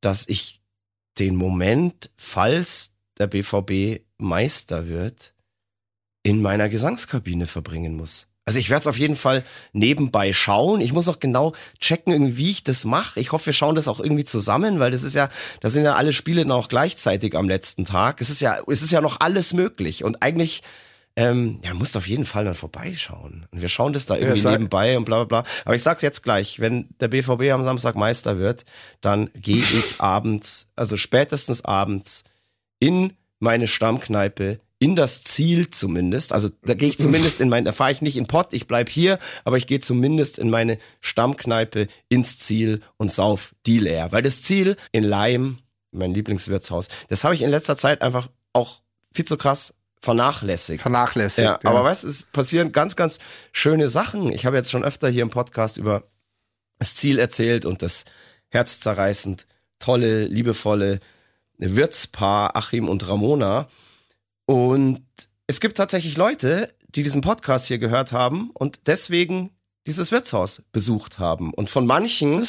[0.02, 0.63] dass ich
[1.20, 5.34] den Moment, falls der BVB Meister wird,
[6.24, 8.28] in meiner Gesangskabine verbringen muss.
[8.46, 10.82] Also ich werde es auf jeden Fall nebenbei schauen.
[10.82, 13.20] Ich muss noch genau checken, wie ich das mache.
[13.20, 15.30] Ich hoffe, wir schauen das auch irgendwie zusammen, weil das ist ja,
[15.62, 18.20] da sind ja alle Spiele dann auch gleichzeitig am letzten Tag.
[18.20, 20.04] Es ist ja, es ist ja noch alles möglich.
[20.04, 20.62] Und eigentlich,
[21.16, 23.46] ähm, ja, musst auf jeden Fall dann vorbeischauen.
[23.52, 25.52] Und wir schauen das da irgendwie sag- nebenbei und bla bla bla.
[25.66, 28.66] Aber ich sag's jetzt gleich, wenn der BVB am Samstag Meister wird,
[29.02, 32.24] dann gehe ich abends, also spätestens abends,
[32.80, 36.34] in meine Stammkneipe, in das Ziel zumindest.
[36.34, 38.90] Also da gehe ich zumindest in mein, da fahre ich nicht in Pott, ich bleib
[38.90, 44.12] hier, aber ich gehe zumindest in meine Stammkneipe ins Ziel und sauf die leer.
[44.12, 45.60] Weil das Ziel in Leim,
[45.92, 48.82] mein Lieblingswirtshaus, das habe ich in letzter Zeit einfach auch
[49.14, 50.82] viel zu krass vernachlässigt.
[50.82, 51.46] Vernachlässigt.
[51.46, 53.20] Ja, aber was, es passieren ganz, ganz
[53.54, 54.34] schöne Sachen.
[54.34, 56.04] Ich habe jetzt schon öfter hier im Podcast über
[56.78, 58.04] das Ziel erzählt und das
[58.50, 59.48] herzzerreißend
[59.80, 61.00] tolle, liebevolle
[61.58, 63.70] Wirtspaar Achim und Ramona.
[64.46, 65.06] Und
[65.48, 69.53] es gibt tatsächlich Leute, die diesen Podcast hier gehört haben und deswegen
[69.86, 71.54] dieses Wirtshaus besucht haben.
[71.54, 72.46] Und von manchen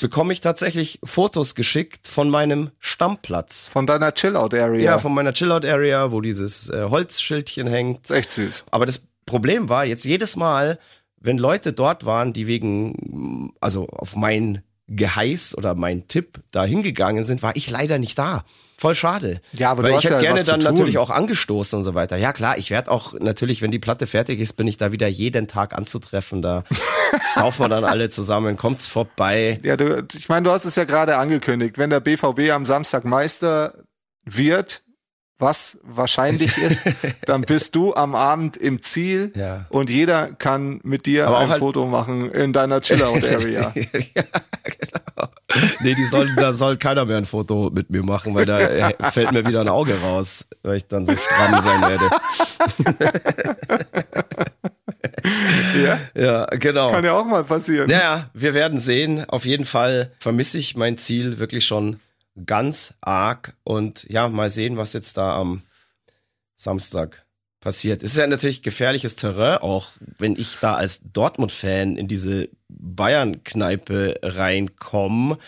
[0.00, 3.68] bekomme ich tatsächlich Fotos geschickt von meinem Stammplatz.
[3.68, 4.82] Von deiner Chill-Out-Area.
[4.82, 8.10] Ja, von meiner Chillout-Area, wo dieses äh, Holzschildchen hängt.
[8.10, 8.66] echt süß.
[8.70, 10.78] Aber das Problem war jetzt jedes Mal,
[11.20, 14.62] wenn Leute dort waren, die wegen, also auf mein
[14.96, 18.44] Geheiß oder mein Tipp da hingegangen sind, war ich leider nicht da.
[18.82, 19.40] Voll schade.
[19.52, 22.16] Ja, aber Weil du ich hätte ja gerne dann natürlich auch angestoßen und so weiter.
[22.16, 25.06] Ja klar, ich werde auch natürlich, wenn die Platte fertig ist, bin ich da wieder
[25.06, 26.42] jeden Tag anzutreffen.
[26.42, 26.64] Da
[27.34, 29.60] saufen wir dann alle zusammen, kommt's vorbei.
[29.62, 31.78] Ja, du, ich meine, du hast es ja gerade angekündigt.
[31.78, 33.74] Wenn der BVB am Samstag Meister
[34.24, 34.82] wird,
[35.42, 36.84] was wahrscheinlich ist,
[37.26, 39.66] dann bist du am Abend im Ziel Ja.
[39.68, 43.72] und jeder kann mit dir Aber ein halt- Foto machen in deiner Chill-Out-Area.
[43.74, 43.82] ja,
[44.64, 45.28] genau.
[45.80, 48.58] Nee, die sollen, da soll keiner mehr ein Foto mit mir machen, weil da
[49.10, 52.08] fällt mir wieder ein Auge raus, weil ich dann so stramm sein werde.
[55.84, 56.90] ja, Ja, genau.
[56.92, 57.88] kann ja auch mal passieren.
[57.90, 59.28] Naja, wir werden sehen.
[59.28, 61.98] Auf jeden Fall vermisse ich mein Ziel wirklich schon
[62.46, 63.56] ganz arg.
[63.64, 65.62] Und ja, mal sehen, was jetzt da am
[66.54, 67.26] Samstag
[67.60, 68.02] passiert.
[68.02, 74.18] Es ist ja natürlich gefährliches Terrain, auch wenn ich da als Dortmund-Fan in diese Bayern-Kneipe
[74.22, 75.38] reinkomme.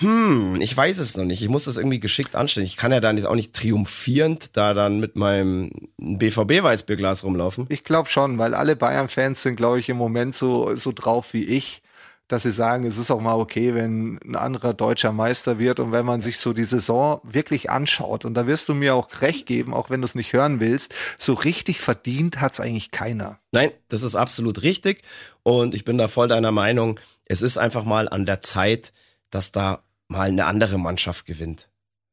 [0.00, 1.42] Hm, ich weiß es noch nicht.
[1.42, 2.66] Ich muss das irgendwie geschickt anstellen.
[2.66, 7.66] Ich kann ja dann jetzt auch nicht triumphierend da dann mit meinem BVB-Weißbierglas rumlaufen.
[7.70, 11.44] Ich glaube schon, weil alle Bayern-Fans sind, glaube ich, im Moment so, so drauf wie
[11.44, 11.82] ich,
[12.28, 15.92] dass sie sagen, es ist auch mal okay, wenn ein anderer deutscher Meister wird und
[15.92, 18.24] wenn man sich so die Saison wirklich anschaut.
[18.24, 20.94] Und da wirst du mir auch recht geben, auch wenn du es nicht hören willst,
[21.18, 23.38] so richtig verdient hat's eigentlich keiner.
[23.52, 25.02] Nein, das ist absolut richtig.
[25.42, 27.00] Und ich bin da voll deiner Meinung.
[27.24, 28.92] Es ist einfach mal an der Zeit,
[29.30, 31.68] dass da mal eine andere Mannschaft gewinnt.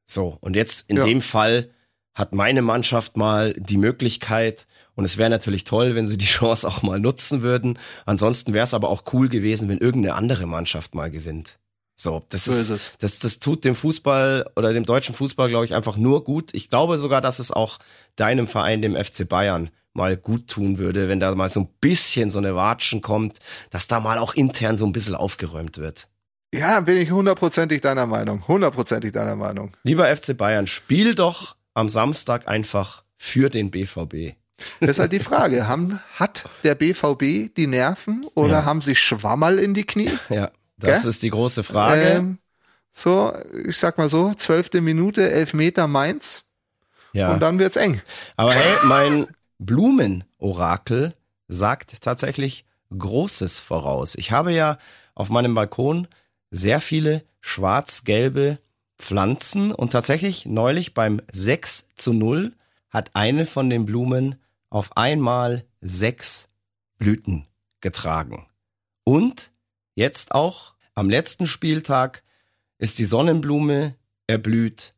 [0.05, 1.05] So, und jetzt in Ja.
[1.05, 1.71] dem Fall
[2.13, 6.67] hat meine Mannschaft mal die Möglichkeit, und es wäre natürlich toll, wenn sie die Chance
[6.67, 7.77] auch mal nutzen würden.
[8.05, 11.59] Ansonsten wäre es aber auch cool gewesen, wenn irgendeine andere Mannschaft mal gewinnt.
[11.97, 15.65] So, das So ist, ist das, das tut dem Fußball oder dem deutschen Fußball, glaube
[15.65, 16.53] ich, einfach nur gut.
[16.53, 17.79] Ich glaube sogar, dass es auch
[18.17, 22.29] deinem Verein, dem FC Bayern, mal gut tun würde, wenn da mal so ein bisschen
[22.29, 26.09] so eine Watschen kommt, dass da mal auch intern so ein bisschen aufgeräumt wird.
[26.53, 28.45] Ja, bin ich hundertprozentig deiner Meinung.
[28.47, 29.71] Hundertprozentig deiner Meinung.
[29.83, 34.35] Lieber FC Bayern, spiel doch am Samstag einfach für den BVB.
[34.79, 35.67] Das ist halt die Frage.
[35.67, 38.65] Haben, hat der BVB die Nerven oder Ja.
[38.65, 40.11] haben sie Schwammerl in die Knie?
[40.29, 41.09] Ja, das Gell?
[41.09, 42.01] ist die große Frage.
[42.03, 42.37] Ähm,
[42.93, 43.33] so,
[43.67, 46.43] ich sag mal so, zwölfte Minute, elf Meter Mainz
[47.11, 47.33] ja.
[47.33, 48.01] und dann wird's eng.
[48.37, 49.27] Aber hey, mein
[49.59, 51.13] Blumenorakel
[51.47, 52.65] sagt tatsächlich
[52.97, 54.15] Großes voraus.
[54.15, 54.77] Ich habe ja
[55.15, 56.07] auf meinem Balkon
[56.51, 58.57] sehr viele schwarz-gelbe
[58.97, 62.53] Pflanzen und tatsächlich neulich beim 6 zu 0
[62.89, 64.35] hat eine von den Blumen
[64.75, 66.49] auf einmal sechs
[66.97, 67.47] Blüten
[67.79, 68.45] getragen.
[69.05, 69.53] Und
[69.95, 72.23] jetzt auch am letzten Spieltag
[72.77, 73.95] ist die Sonnenblume
[74.27, 74.93] erblüht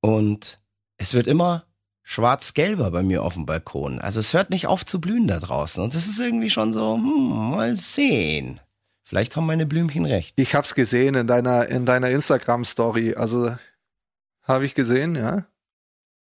[0.00, 0.60] und
[0.96, 1.66] es wird immer
[2.02, 4.00] schwarz-gelber bei mir auf dem Balkon.
[4.00, 5.84] Also es hört nicht auf zu blühen da draußen.
[5.84, 8.60] Und das ist irgendwie schon so, hm, mal sehen.
[9.04, 10.34] Vielleicht haben meine Blümchen recht.
[10.36, 13.14] Ich hab's gesehen in deiner, in deiner Instagram-Story.
[13.14, 13.56] Also,
[14.42, 15.46] habe ich gesehen, ja.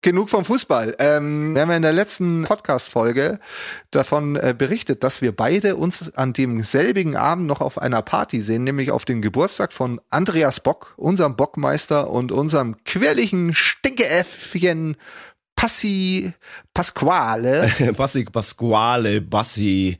[0.02, 0.94] Genug vom Fußball.
[1.00, 3.40] Ähm, wir haben ja in der letzten Podcast-Folge
[3.90, 8.40] davon äh, berichtet, dass wir beide uns an dem selbigen Abend noch auf einer Party
[8.40, 14.96] sehen, nämlich auf dem Geburtstag von Andreas Bock, unserem Bockmeister und unserem quirligen Stinkeäffchen
[15.56, 16.32] Passi
[16.74, 17.72] Pasquale.
[17.96, 19.98] Bassi, Pasquale, Bassi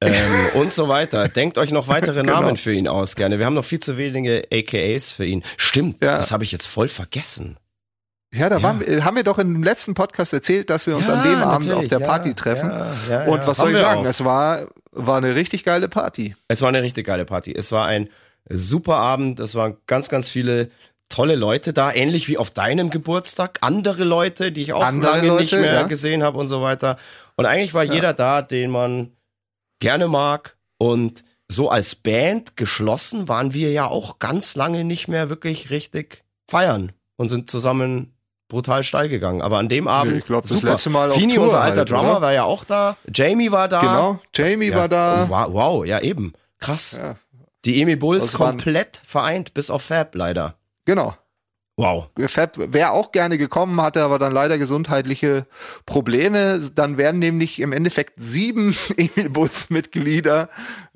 [0.00, 0.12] ähm,
[0.54, 1.26] und so weiter.
[1.28, 2.40] Denkt euch noch weitere Genau.
[2.42, 3.38] Namen für ihn aus, gerne.
[3.38, 5.42] Wir haben noch viel zu wenige AKAs für ihn.
[5.56, 6.16] Stimmt, Ja.
[6.16, 7.56] das habe ich jetzt voll vergessen.
[8.34, 8.62] Ja, da Ja.
[8.62, 11.70] Waren wir, haben wir doch im letzten Podcast erzählt, dass wir uns an dem Abend
[11.72, 12.70] auf der ja, Party treffen.
[12.70, 13.46] Ja, ja, Und ja.
[13.46, 14.00] was soll ich sagen?
[14.00, 14.06] auch.
[14.06, 16.34] Es war, war eine richtig geile Party.
[16.48, 17.54] Es war eine richtig geile Party.
[17.54, 18.08] Es war ein
[18.48, 19.38] super Abend.
[19.40, 20.70] Es waren ganz, ganz viele
[21.08, 23.58] tolle Leute da, ähnlich wie auf deinem Geburtstag.
[23.60, 25.82] Andere Leute, die ich auch Andere lange nicht Leute, mehr ja.
[25.86, 26.96] gesehen habe und so weiter.
[27.36, 27.92] Und eigentlich war Ja.
[27.92, 29.12] jeder da, den man
[29.80, 30.56] gerne mag.
[30.78, 36.24] Und so als Band geschlossen waren wir ja auch ganz lange nicht mehr wirklich richtig
[36.50, 38.11] feiern und sind zusammen
[38.52, 39.42] brutal steil gegangen.
[39.42, 40.72] Aber an dem Abend, ich glaub, das super.
[40.72, 42.20] letzte Mal auf Fini, Tour unser alter halt, Drummer, oder?
[42.20, 42.96] war ja auch da.
[43.12, 43.80] Jamie war da.
[43.80, 44.20] Genau.
[44.34, 44.76] Jamie Ja.
[44.76, 45.26] war da.
[45.28, 46.32] Oh, wow, ja eben.
[46.60, 46.98] Krass.
[47.02, 47.16] Ja,
[47.64, 50.54] Die Emil Bulls waren- komplett vereint, bis auf Fab leider.
[50.84, 51.16] genau.
[51.82, 52.10] Wow.
[52.28, 55.46] Fab wäre auch gerne gekommen, hatte aber dann leider gesundheitliche
[55.84, 56.60] Probleme.
[56.76, 60.48] Dann wären nämlich im Endeffekt sieben Emil Bulls Mitglieder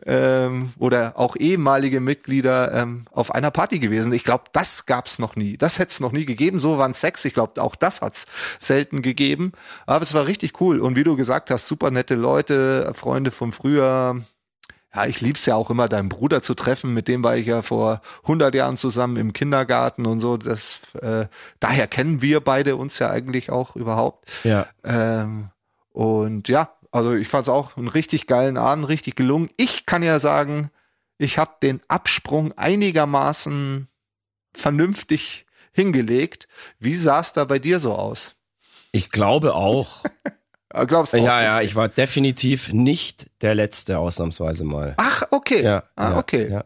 [0.07, 4.13] ähm, oder auch ehemalige Mitglieder ähm, auf einer Party gewesen.
[4.13, 5.57] Ich glaube, das gab's noch nie.
[5.57, 6.61] Das hätte es noch nie gegeben.
[6.61, 7.25] So waren Sex.
[7.25, 8.27] Ich glaube, auch das hat's
[8.61, 9.51] selten gegeben.
[9.87, 10.79] Aber es war richtig cool.
[10.79, 14.21] Und wie du gesagt hast, super nette Leute, Freunde von früher.
[14.95, 16.95] Ja, ich lieb's ja auch immer, deinen Bruder zu treffen.
[16.95, 20.37] Mit dem war ich ja vor 100 Jahren zusammen im Kindergarten und so.
[20.37, 21.27] Das, äh,
[21.61, 24.31] daher kennen wir beide uns ja eigentlich auch überhaupt.
[24.45, 24.67] Ja.
[24.85, 25.51] Ähm,
[25.93, 29.51] und ja, also ich fand's auch einen richtig geilen Abend, richtig gelungen.
[29.57, 30.71] Ich kann ja sagen,
[31.19, 33.89] ich habe den Absprung einigermaßen
[34.55, 36.49] vernünftig hingelegt.
[36.79, 38.35] Wie sah's da bei dir so aus?
[38.93, 40.05] Ich glaube auch.
[40.77, 41.19] Äh, Glaubst du?
[41.19, 44.95] ja, ja, ich war definitiv nicht der Letzte, ausnahmsweise mal.
[44.99, 45.63] Ach, okay.
[45.63, 45.83] Ja.
[45.97, 46.51] ah, ja, okay.
[46.51, 46.65] Ja,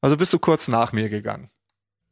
[0.00, 1.50] Also bist du kurz nach mir gegangen.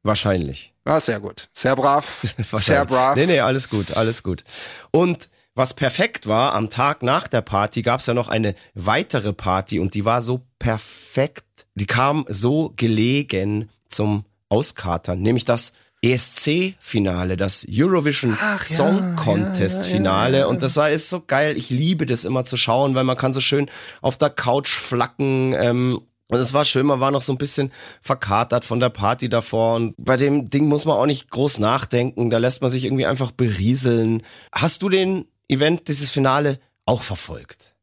[0.03, 0.73] wahrscheinlich.
[0.87, 1.49] Ja, sehr gut.
[1.53, 2.25] Sehr brav.
[2.53, 3.17] sehr brav.
[3.17, 4.45] Nee, nee, alles gut, alles gut.
[4.93, 9.33] Und was perfekt war, am Tag nach der Party gab es ja noch eine weitere
[9.33, 11.67] Party und die war so perfekt.
[11.75, 15.73] Die kam so gelegen zum Auskatern, nämlich das
[16.13, 20.39] ESC-Finale, das Eurovision Ach, ja, Song Contest-Finale.
[20.39, 20.47] ja, ja.
[20.47, 21.57] Und das war ist so geil.
[21.57, 23.71] Ich liebe das immer zu schauen, weil man kann so schön
[24.03, 25.55] auf der Couch flacken.
[25.55, 29.29] Ähm, und es war schön, man war noch so ein bisschen verkatert von der Party
[29.29, 29.77] davor.
[29.77, 32.31] Und bei dem Ding muss man auch nicht groß nachdenken.
[32.31, 34.23] Da lässt man sich irgendwie einfach berieseln.
[34.53, 37.75] Hast du den Event, dieses Finale, auch verfolgt?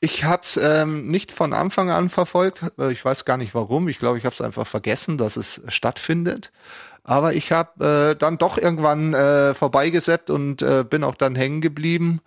[0.00, 2.62] Ich hab's ähm, nicht von Anfang an verfolgt.
[2.78, 3.88] Äh, Ich weiß gar nicht warum.
[3.88, 6.52] Ich glaube, ich habe es einfach vergessen, dass es stattfindet.
[7.08, 11.60] Aber ich habe äh, dann doch irgendwann äh, vorbeigeseppt und äh, bin auch dann hängen
[11.60, 12.20] geblieben.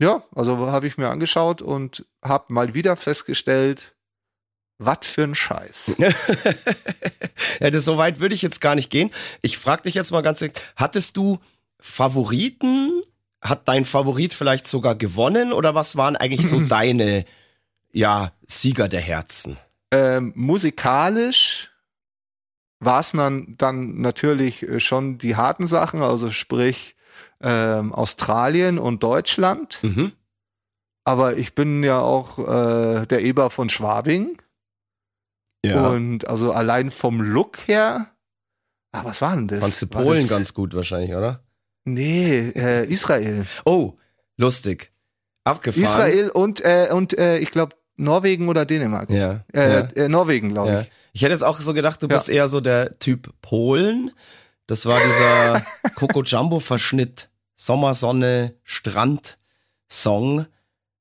[0.00, 3.94] Ja, also habe ich mir angeschaut und habe mal wieder festgestellt,
[4.78, 5.94] was für ein Scheiß.
[7.60, 9.12] ja, das, so weit würde ich jetzt gar nicht gehen.
[9.42, 11.38] Ich frage dich jetzt mal ganz ehrlich, hattest du
[11.78, 13.02] Favoriten?
[13.40, 15.52] Hat dein Favorit vielleicht sogar gewonnen?
[15.52, 17.24] Oder was waren eigentlich so deine,
[17.92, 19.56] ja, Sieger der Herzen?
[19.92, 21.70] Ähm, musikalisch
[22.80, 26.96] war es dann, dann natürlich äh, schon die harten Sachen, also sprich
[27.40, 29.82] ähm, Australien und Deutschland.
[29.82, 30.12] Mhm.
[31.04, 34.38] Aber ich bin ja auch äh, der Eber von Schwabing.
[35.64, 35.88] Ja.
[35.88, 38.08] Und also allein vom Look her,
[38.92, 39.60] ah, was war denn das?
[39.60, 41.42] Fandst du Polen das, ganz gut wahrscheinlich, oder?
[41.84, 43.46] Nee, äh, Israel.
[43.64, 43.94] Oh,
[44.36, 44.92] lustig.
[45.44, 45.84] Abgefahren.
[45.84, 49.10] Israel und, äh, und äh, ich glaube Norwegen oder Dänemark.
[49.10, 49.44] Ja.
[49.52, 49.80] Äh, ja.
[49.94, 50.80] äh, Norwegen, glaube Ja.
[50.82, 50.90] ich.
[51.16, 52.14] Ich hätte jetzt auch so gedacht, du Ja.
[52.14, 54.10] bist eher so der Typ Polen.
[54.66, 59.38] Das war dieser Coco Jumbo Verschnitt, Sommersonne, Strand
[59.90, 60.44] Song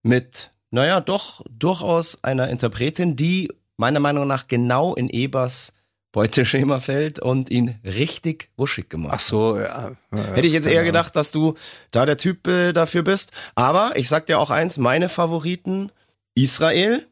[0.03, 5.73] mit, naja, doch durchaus einer Interpretin, die meiner Meinung nach genau in Ebers
[6.13, 9.91] Beuteschema fällt und ihn richtig wuschig gemacht Ach so, ja.
[10.33, 10.93] Hätte ich jetzt eher genau.
[10.93, 11.55] gedacht, dass du
[11.91, 13.33] da der Typ äh, dafür bist.
[13.55, 15.91] Aber ich sag dir auch eins, meine Favoriten,
[16.35, 17.05] Israel,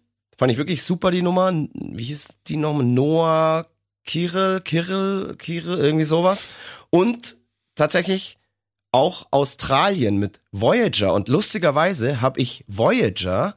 [0.44, 1.54] fand ich wirklich super die Nummer.
[1.74, 2.84] Wie hieß die Nummer?
[2.84, 3.66] Noah
[4.04, 6.50] Kirill, Kirill, Kirill, irgendwie sowas.
[6.90, 7.38] Und
[7.76, 8.38] tatsächlich
[8.92, 11.14] auch Australien mit Voyager.
[11.14, 13.56] Und lustigerweise habe ich Voyager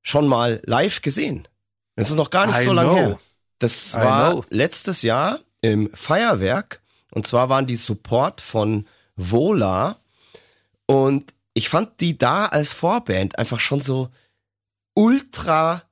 [0.00, 1.46] schon mal live gesehen.
[1.94, 3.18] Das ist noch gar nicht I so lange her.
[3.58, 4.44] Das I war know.
[4.48, 6.80] letztes Jahr im Feuerwerk.
[7.10, 9.98] Und zwar waren die Support von Vola.
[10.86, 14.08] Und ich fand die da als Vorband einfach schon so
[14.94, 15.82] ultra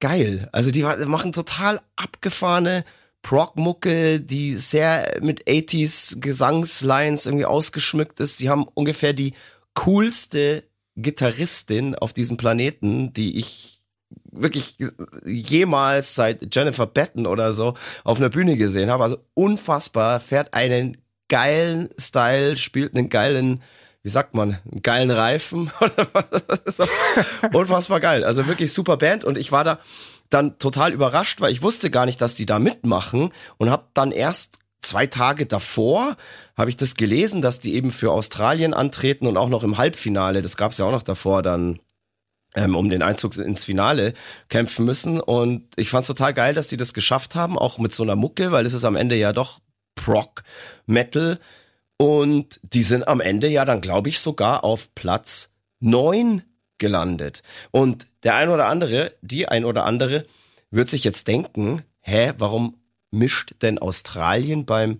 [0.00, 0.48] geil.
[0.52, 2.84] Also die machen total abgefahrene
[3.22, 8.40] Prog-Mucke, die sehr mit 80s Gesangslines irgendwie ausgeschmückt ist.
[8.40, 9.34] Die haben ungefähr die
[9.74, 10.64] coolste
[10.96, 13.80] Gitarristin auf diesem Planeten, die ich
[14.32, 14.76] wirklich
[15.24, 19.04] jemals seit Jennifer Batten oder so auf einer Bühne gesehen habe.
[19.04, 20.96] Also unfassbar, fährt einen
[21.28, 23.62] geilen Style, spielt einen geilen,
[24.02, 25.70] wie sagt man, einen geilen Reifen.
[27.52, 28.24] Unfassbar geil.
[28.24, 29.78] Also wirklich super Band und ich war da
[30.30, 34.12] dann total überrascht, weil ich wusste gar nicht, dass die da mitmachen und habe dann
[34.12, 36.16] erst zwei Tage davor
[36.56, 40.42] habe ich das gelesen, dass die eben für Australien antreten und auch noch im Halbfinale,
[40.42, 41.80] das gab es ja auch noch davor, dann
[42.54, 44.14] ähm, um den Einzug ins Finale
[44.48, 45.20] kämpfen müssen.
[45.20, 48.52] Und ich fand's total geil, dass die das geschafft haben, auch mit so einer Mucke,
[48.52, 49.60] weil es ist am Ende ja doch
[49.94, 50.42] Prog
[50.86, 51.38] Metal.
[52.00, 56.40] Und die sind am Ende ja dann, glaube ich, sogar auf Platz neun
[56.78, 57.42] gelandet.
[57.72, 60.24] Und der ein oder andere, die ein oder andere,
[60.70, 62.78] wird sich jetzt denken, hä, warum
[63.10, 64.98] mischt denn Australien beim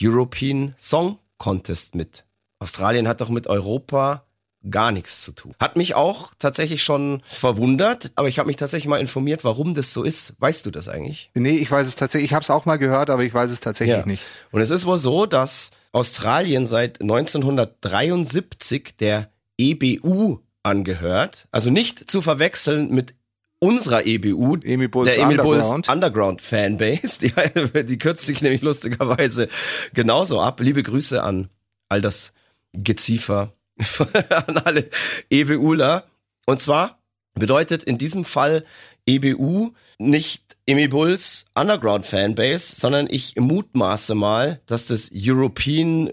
[0.00, 2.24] European Song Contest mit?
[2.58, 4.24] Australien hat doch mit Europa
[4.68, 5.54] gar nichts zu tun.
[5.60, 9.92] Hat mich auch tatsächlich schon verwundert, aber ich habe mich tatsächlich mal informiert, warum das
[9.92, 10.34] so ist.
[10.40, 11.30] Weißt du das eigentlich?
[11.34, 12.32] Nee, ich weiß es tatsächlich.
[12.32, 14.06] Ich habe es auch mal gehört, aber ich weiß es tatsächlich Ja.
[14.06, 14.24] nicht.
[14.50, 21.48] Und es ist wohl so, dass Australien seit 1973 der EBU angehört.
[21.50, 23.14] Also nicht zu verwechseln mit
[23.58, 25.88] unserer EBU, Emil Bulls der Emil Bulls Underground.
[25.88, 27.20] Underground Fanbase.
[27.20, 29.48] Die, die kürzt sich nämlich lustigerweise
[29.94, 30.60] genauso ab.
[30.60, 31.48] Liebe Grüße an
[31.88, 32.32] all das
[32.72, 33.52] Geziefer,
[34.28, 34.88] an alle
[35.30, 36.06] EBUler.
[36.46, 36.98] Und zwar
[37.34, 38.64] bedeutet in diesem Fall
[39.06, 39.72] EBU
[40.10, 46.10] nicht Emil Bulls Underground Fanbase, sondern ich mutmaße mal, dass das European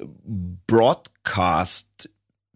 [0.67, 2.09] Broadcast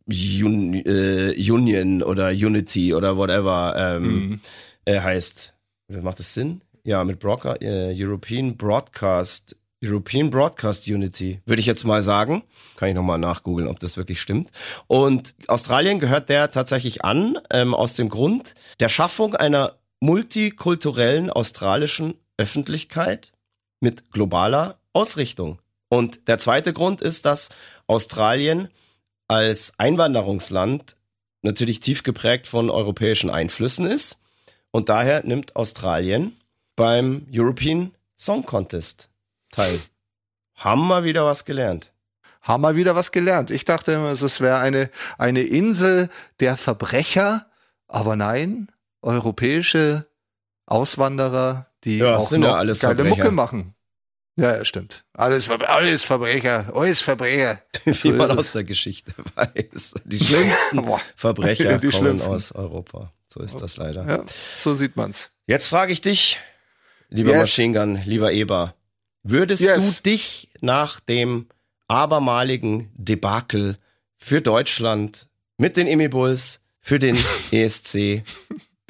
[0.09, 4.39] Un äh, Union oder Unity oder whatever ähm, Mhm.
[4.85, 5.53] äh, heißt.
[5.87, 6.61] Macht das Sinn?
[6.83, 12.43] Ja, mit Broadca äh, European Broadcast, European Broadcast Unity, würde ich jetzt mal sagen.
[12.75, 14.49] Kann ich nochmal nachgoogeln, ob das wirklich stimmt.
[14.87, 22.15] Und Australien gehört der tatsächlich an, ähm, aus dem Grund der Schaffung einer multikulturellen australischen
[22.35, 23.31] Öffentlichkeit
[23.79, 25.59] mit globaler Ausrichtung.
[25.87, 27.51] Und der zweite Grund ist, dass
[27.87, 28.67] Australien
[29.29, 30.97] als Einwanderungsland
[31.41, 34.19] natürlich tief geprägt von europäischen Einflüssen ist.
[34.71, 36.35] Und daher nimmt Australien
[36.75, 39.07] beim European Song Contest
[39.51, 39.79] teil.
[40.55, 41.93] Haben wir wieder was gelernt.
[42.41, 43.51] Haben wir wieder was gelernt.
[43.51, 46.09] Ich dachte immer, es wäre eine, eine Insel
[46.41, 47.45] der Verbrecher,
[47.87, 48.67] aber nein,
[49.03, 50.07] europäische
[50.65, 53.17] Auswanderer, die Ja, auch noch ja alles geile Verbrecher.
[53.17, 53.75] Mucke machen.
[54.35, 55.05] Ja, stimmt.
[55.13, 57.61] Alles, alles Verbrecher, alles Verbrecher.
[57.85, 58.51] Wie So man aus es.
[58.53, 59.93] der Geschichte weiß.
[60.05, 60.83] Die schlimmsten.
[61.15, 62.31] Verbrecher Die kommen schlimmsten.
[62.33, 63.13] aus Europa.
[63.27, 64.07] So ist das leider.
[64.07, 64.23] Ja,
[64.57, 65.31] so sieht man's.
[65.45, 66.39] Jetzt frage ich dich,
[67.09, 67.39] lieber Yes.
[67.41, 68.75] Machine Gun, lieber Eber,
[69.23, 69.97] würdest Yes.
[70.01, 71.47] du dich nach dem
[71.87, 73.77] abermaligen Debakel
[74.17, 77.17] für Deutschland mit den Emmy Bulls für den
[77.51, 78.23] ESC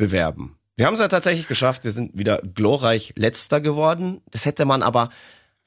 [0.03, 0.57] bewerben?
[0.75, 1.83] Wir haben es ja tatsächlich geschafft.
[1.83, 4.21] Wir sind wieder glorreich letzter geworden.
[4.31, 5.09] Das hätte man aber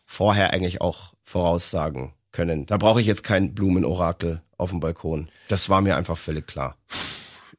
[0.05, 2.66] vorher eigentlich auch voraussagen können.
[2.66, 5.28] Da brauche ich jetzt kein Blumenorakel auf dem Balkon.
[5.49, 6.76] Das war mir einfach völlig klar.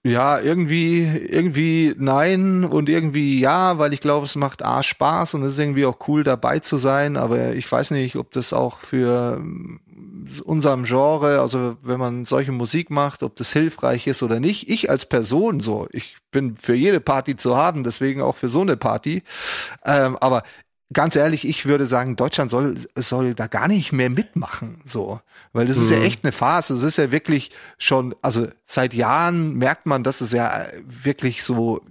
[0.07, 5.43] Ja, irgendwie, irgendwie nein und irgendwie ja, weil ich glaube, es macht A Spaß und
[5.43, 8.79] es ist irgendwie auch cool dabei zu sein, aber ich weiß nicht, ob das auch
[8.79, 9.79] für ähm,
[10.45, 14.69] unserem Genre, also wenn man solche Musik macht, ob das hilfreich ist oder nicht.
[14.69, 18.61] Ich als Person so, ich bin für jede Party zu haben, deswegen auch für so
[18.61, 19.23] eine Party.
[19.85, 20.43] Ähm, aber
[20.93, 25.19] ganz ehrlich, ich würde sagen, Deutschland soll, soll da gar nicht mehr mitmachen, so.
[25.53, 25.83] Weil das mhm.
[25.83, 26.05] ist ja mhm.
[26.05, 26.73] echt eine Phase.
[26.73, 31.81] Es ist ja wirklich schon, also seit Jahren merkt man, dass es ja wirklich so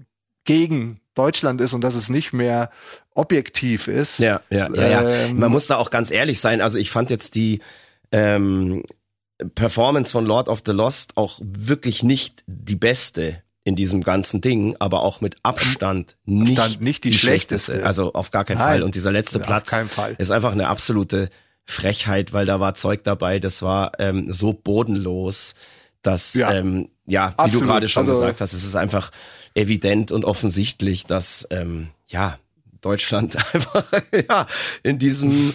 [0.44, 2.70] gegen Deutschland ist und dass es nicht mehr
[3.14, 4.18] objektiv ist.
[4.18, 5.10] Ja, ja, ja, ja.
[5.10, 6.60] Ähm, Man muss da auch ganz ehrlich sein.
[6.60, 7.60] Also ich fand jetzt die
[8.12, 8.84] ähm,
[9.54, 14.76] Performance von Lord of the Lost auch wirklich nicht die beste in diesem ganzen Ding,
[14.78, 17.72] aber auch mit Abstand nicht, Stand nicht die, die schlechteste.
[17.72, 17.86] schlechteste.
[17.86, 18.82] Also auf gar keinen Nein, Fall.
[18.84, 19.74] Und dieser letzte Platz
[20.18, 21.30] ist einfach eine absolute
[21.64, 25.56] Frechheit, weil da war Zeug dabei, das war ähm, so bodenlos,
[26.02, 27.62] dass ja, ähm, ja wie absolut.
[27.62, 29.10] du gerade schon also, gesagt hast, es ist einfach
[29.54, 32.38] evident und offensichtlich, dass ähm, ja
[32.82, 33.84] Deutschland einfach
[34.28, 34.46] ja
[34.84, 35.54] in diesem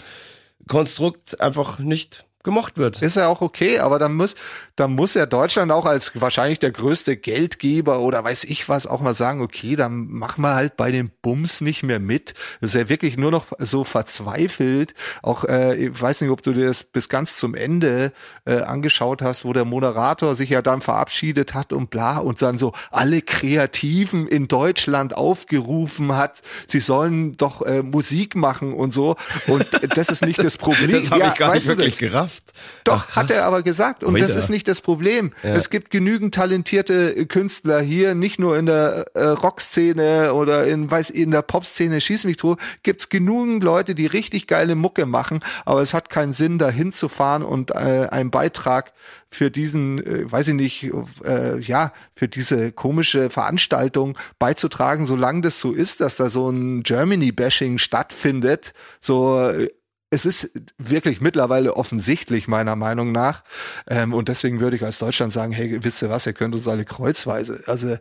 [0.67, 3.01] Konstrukt einfach nicht gemocht wird.
[3.01, 4.35] Ist ja auch okay, aber dann muss,
[4.81, 9.01] dann muss ja Deutschland auch als wahrscheinlich der größte Geldgeber oder weiß ich was auch
[9.01, 12.33] mal sagen, okay, dann machen wir halt bei den Bums nicht mehr mit.
[12.59, 14.93] Das ist ja wirklich nur noch so verzweifelt.
[15.21, 18.11] Auch, äh, ich weiß nicht, ob du dir das bis ganz zum Ende
[18.45, 22.57] äh, angeschaut hast, wo der Moderator sich ja dann verabschiedet hat und bla und dann
[22.57, 29.15] so alle Kreativen in Deutschland aufgerufen hat, sie sollen doch äh, Musik machen und so.
[29.47, 30.91] Und das ist nicht das Problem.
[30.91, 32.31] das habe ja, ich gar nicht wirklich gerafft.
[32.31, 32.43] Kraft.
[32.83, 34.03] Doch, Ach, hat er aber gesagt.
[34.03, 34.27] Und Weiter.
[34.27, 35.31] das ist nicht das Problem.
[35.43, 35.55] Ja.
[35.55, 41.09] Es gibt genügend talentierte Künstler hier, nicht nur in der äh, Rockszene oder in, weiß,
[41.09, 45.81] in der Popszene, schieß mich tot, gibt's genügend Leute, die richtig geile Mucke machen, aber
[45.81, 48.93] es hat keinen Sinn, da hinzufahren und äh, einen Beitrag
[49.29, 50.91] für diesen, äh, weiß ich nicht,
[51.23, 56.83] äh, ja, für diese komische Veranstaltung beizutragen, solange das so ist, dass da so ein
[56.83, 59.69] Germany-Bashing stattfindet, so äh,
[60.13, 63.43] es ist wirklich mittlerweile offensichtlich, meiner Meinung nach.
[63.87, 66.67] Ähm, und deswegen würde ich als Deutschland sagen, hey, wisst ihr was, ihr könnt uns
[66.67, 67.63] alle kreuzweise.
[67.65, 67.97] Also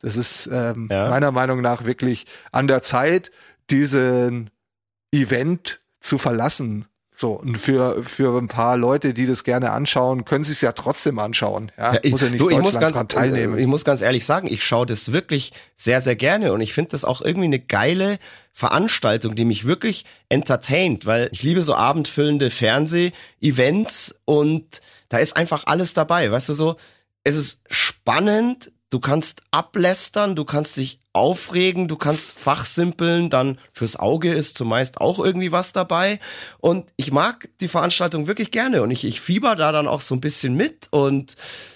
[0.00, 1.08] das ist ähm, ja.
[1.08, 3.30] meiner Meinung nach wirklich an der Zeit,
[3.70, 4.50] diesen
[5.10, 6.84] Event zu verlassen.
[7.18, 10.72] So, und für, für ein paar Leute, die das gerne anschauen, können sie es ja
[10.72, 11.72] trotzdem anschauen.
[11.78, 13.56] Ja, ja ich, muss ja nicht du, ich muss ganz, dran teilnehmen.
[13.56, 16.90] Ich muss ganz ehrlich sagen, ich schaue das wirklich sehr, sehr gerne und ich finde
[16.90, 18.18] das auch irgendwie eine geile
[18.56, 24.80] Veranstaltung, die mich wirklich entertaint, weil ich liebe so abendfüllende Fernseh-Events und
[25.10, 26.32] da ist einfach alles dabei.
[26.32, 26.76] Weißt du so,
[27.22, 33.96] es ist spannend, du kannst ablästern, du kannst dich aufregen, du kannst fachsimpeln, dann fürs
[33.96, 36.18] Auge ist zumeist auch irgendwie was dabei.
[36.56, 40.14] Und ich mag die Veranstaltung wirklich gerne und ich, ich fieber da dann auch so
[40.14, 41.34] ein bisschen mit und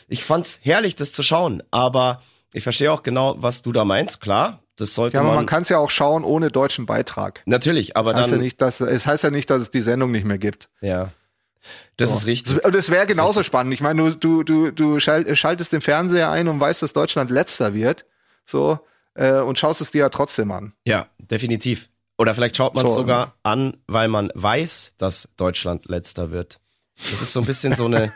[0.08, 1.62] ich fand's herrlich, das zu schauen.
[1.70, 2.22] Aber
[2.54, 4.62] ich verstehe auch genau, was du da meinst, klar.
[4.80, 7.42] Das sollte ja, aber man, man kann es ja auch schauen ohne deutschen Beitrag.
[7.44, 8.38] Natürlich, aber das heißt dann.
[8.38, 10.70] Ja nicht, dass, es heißt ja nicht, dass es die Sendung nicht mehr gibt.
[10.80, 11.12] Ja.
[11.98, 12.16] Das so.
[12.16, 12.64] ist richtig.
[12.64, 13.74] Und es wäre genauso spannend.
[13.74, 18.06] Ich meine, du, du, du schaltest den Fernseher ein und weißt, dass Deutschland letzter wird.
[18.46, 18.78] So,
[19.12, 20.72] äh, und schaust es dir ja trotzdem an.
[20.86, 21.90] Ja, definitiv.
[22.16, 26.58] Oder vielleicht schaut man es so, sogar an, weil man weiß, dass Deutschland letzter wird.
[26.96, 28.14] Das ist so ein bisschen so eine,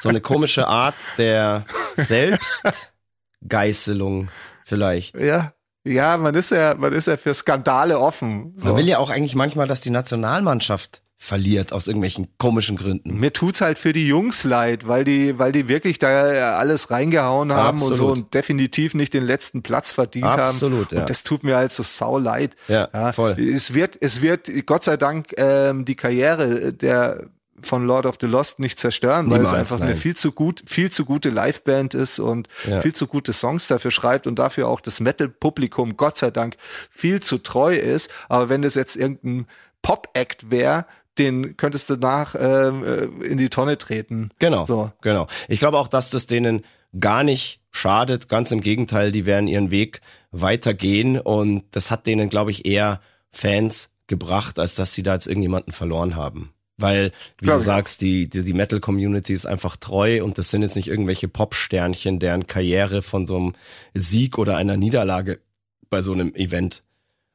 [0.00, 4.28] so eine komische Art der Selbstgeißelung
[4.64, 5.16] vielleicht.
[5.16, 5.52] Ja,
[5.84, 8.54] ja, man ist ja, man ist ja für Skandale offen.
[8.56, 8.68] So.
[8.68, 13.20] Man will ja auch eigentlich manchmal, dass die Nationalmannschaft verliert aus irgendwelchen komischen Gründen.
[13.20, 17.52] Mir tut's halt für die Jungs leid, weil die, weil die wirklich da alles reingehauen
[17.52, 17.90] haben Absolut.
[17.90, 20.54] und so und definitiv nicht den letzten Platz verdient Absolut, haben.
[20.54, 21.00] Absolut, ja.
[21.00, 22.56] Und das tut mir halt so sau leid.
[22.68, 23.32] Ja, ja, voll.
[23.38, 27.26] Es wird, es wird, Gott sei Dank, ähm, die Karriere der
[27.62, 29.88] von Lord of the Lost nicht zerstören, Niemals, weil es einfach nein.
[29.88, 32.80] eine viel zu gut, viel zu gute Liveband ist und ja.
[32.80, 36.56] viel zu gute Songs dafür schreibt und dafür auch das Metal-Publikum, Gott sei Dank,
[36.90, 38.10] viel zu treu ist.
[38.28, 39.46] Aber wenn das jetzt irgendein
[39.82, 40.86] Pop-Act wäre,
[41.18, 44.30] den könntest du nach ähm, äh, in die Tonne treten.
[44.38, 44.66] Genau.
[44.66, 44.92] So.
[45.02, 45.26] Genau.
[45.48, 46.64] Ich glaube auch, dass das denen
[46.98, 48.28] gar nicht schadet.
[48.28, 50.00] Ganz im Gegenteil, die werden ihren Weg
[50.30, 53.00] weitergehen und das hat denen, glaube ich, eher
[53.30, 56.52] Fans gebracht, als dass sie da jetzt irgendjemanden verloren haben.
[56.80, 60.62] Weil, wie Klar, du sagst, die, die, die Metal-Community ist einfach treu und das sind
[60.62, 63.54] jetzt nicht irgendwelche Pop-Sternchen, deren Karriere von so einem
[63.94, 65.40] Sieg oder einer Niederlage
[65.88, 66.82] bei so einem Event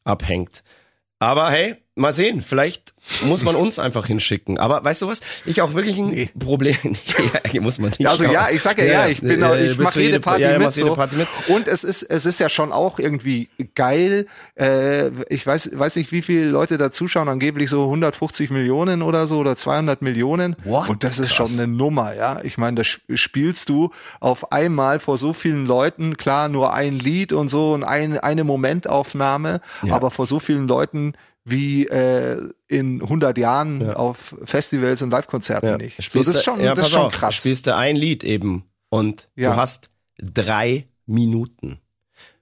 [0.04, 0.64] abhängt.
[1.20, 2.94] Aber hey, mal sehen, vielleicht
[3.26, 4.58] muss man uns einfach hinschicken.
[4.58, 5.22] Aber weißt du was?
[5.46, 6.30] Ich auch wirklich ein nee.
[6.38, 6.78] Problem.
[7.52, 8.08] ja, muss man nicht.
[8.08, 10.74] Also ja, ich sage ja, ja, ich bin, äh, ich mache jede, Party, ja, mit,
[10.74, 10.84] so.
[10.84, 11.28] jede Party mit.
[11.48, 14.28] Und es ist, es ist ja schon auch irgendwie geil.
[14.56, 17.30] Äh, ich weiß, weiß nicht, wie viele Leute da zuschauen.
[17.30, 20.58] Angeblich so 150 Millionen oder so oder 200 Millionen.
[20.66, 20.90] What?
[20.90, 21.50] Und das ist Krass.
[21.50, 22.42] schon eine Nummer, ja.
[22.44, 26.18] Ich meine, das spielst du auf einmal vor so vielen Leuten.
[26.18, 29.94] Klar, nur ein Lied und so und ein, eine Momentaufnahme, ja.
[29.94, 31.14] aber vor so vielen Leuten
[31.46, 33.94] wie äh, in 100 Jahren Ja.
[33.94, 35.78] auf Festivals und Live-Konzerten Ja.
[35.78, 36.02] nicht.
[36.12, 37.36] So, das ist schon, ja, das ist schon auf, krass.
[37.36, 39.52] Spielst du ein Lied eben und Ja.
[39.52, 41.80] du hast drei Minuten.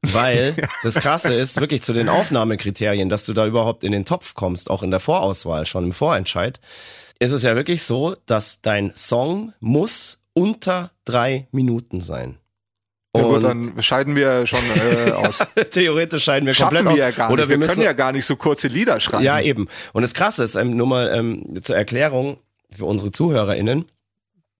[0.01, 4.33] Weil das Krasse ist wirklich zu den Aufnahmekriterien, dass du da überhaupt in den Topf
[4.35, 6.59] kommst, auch in der Vorauswahl, schon im Vorentscheid,
[7.19, 12.37] ist es ja wirklich so, dass dein Song muss unter drei Minuten sein.
[13.15, 15.45] Ja, gut, dann scheiden wir schon äh, aus.
[15.71, 16.99] theoretisch scheiden wir Schaffen komplett wir aus.
[16.99, 17.49] ja gar Oder nicht.
[17.49, 19.23] wir Wir, müssen können ja gar nicht so kurze Lieder schreiben.
[19.23, 19.67] ja, eben.
[19.93, 22.37] Und das Krasse ist, ähm, nur mal ähm, zur Erklärung
[22.71, 23.85] für unsere ZuhörerInnen.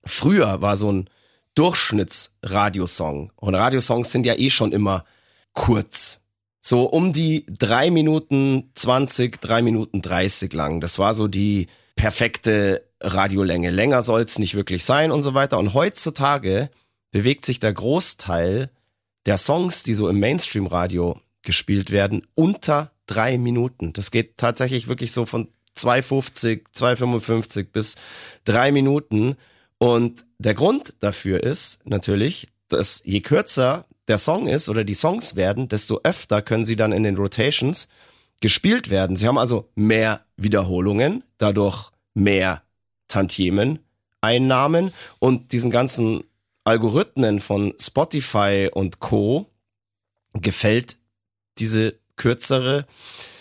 [0.06, 1.10] Früher war so ein
[1.56, 3.32] Durchschnittsradiosong.
[3.36, 5.06] Und Radiosongs sind ja eh schon immer
[5.54, 6.22] kurz.
[6.62, 10.80] So um die drei Minuten 20, drei Minuten 30 lang.
[10.80, 13.70] Das war so die perfekte Radiolänge.
[13.70, 15.60] Länger soll's nicht wirklich sein und so weiter.
[15.60, 16.70] Und heutzutage
[17.14, 18.72] bewegt sich der Großteil
[19.28, 23.94] der Songs, die so im Mainstream-Radio gespielt werden, unter drei Minuten.
[23.94, 25.48] Das geht tatsächlich wirklich so von
[25.78, 27.96] 2,50, 2,55 bis
[28.46, 29.36] drei Minuten.
[29.78, 35.36] Und der Grund dafür ist natürlich, dass je kürzer der Song ist oder die Songs
[35.36, 37.90] werden, desto öfter können sie dann in den Rotations
[38.40, 39.18] gespielt werden.
[39.18, 42.64] Sie haben also mehr Wiederholungen, dadurch mehr
[43.08, 43.80] Tantiemen,
[44.20, 46.24] Einnahmen und diesen ganzen
[46.64, 49.48] Algorithmen von Spotify und Co.
[50.34, 50.98] gefällt
[51.58, 52.86] diese kürzere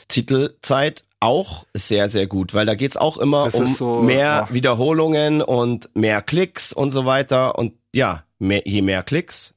[0.08, 4.48] Titelzeit auch sehr, sehr gut, weil da geht's auch immer Das um so, mehr ja.
[4.50, 7.58] Wiederholungen und mehr Klicks und so weiter.
[7.58, 9.54] Und ja, mehr, je mehr Klicks,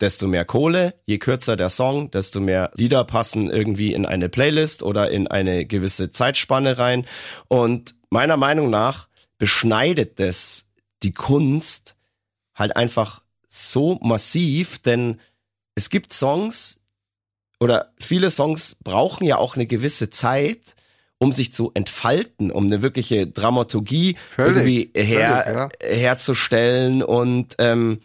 [0.00, 4.84] desto mehr Kohle, je kürzer der Song, desto mehr Lieder passen irgendwie in eine Playlist
[4.84, 7.04] oder in eine gewisse Zeitspanne rein.
[7.48, 9.08] Und meiner Meinung nach
[9.38, 10.70] beschneidet das
[11.02, 11.96] die Kunst
[12.58, 15.20] halt einfach so massiv, denn
[15.74, 16.80] es gibt Songs
[17.60, 20.74] oder viele Songs brauchen ja auch eine gewisse Zeit,
[21.18, 27.02] um sich zu entfalten, um eine wirkliche Dramaturgie Völlig, irgendwie her, völlig, herzustellen.
[27.02, 28.00] Und ähm,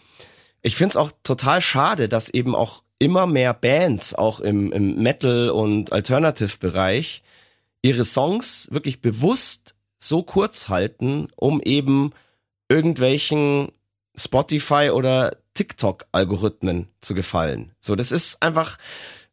[0.62, 4.95] ich finde es auch total schade, dass eben auch immer mehr Bands, auch im, im
[5.01, 7.22] Metal- und Alternative-Bereich,
[7.82, 12.14] ihre Songs wirklich bewusst so kurz halten, um eben
[12.70, 13.72] irgendwelchen
[14.16, 17.72] Spotify oder TikTok-Algorithmen zu gefallen.
[17.80, 18.78] So, das ist einfach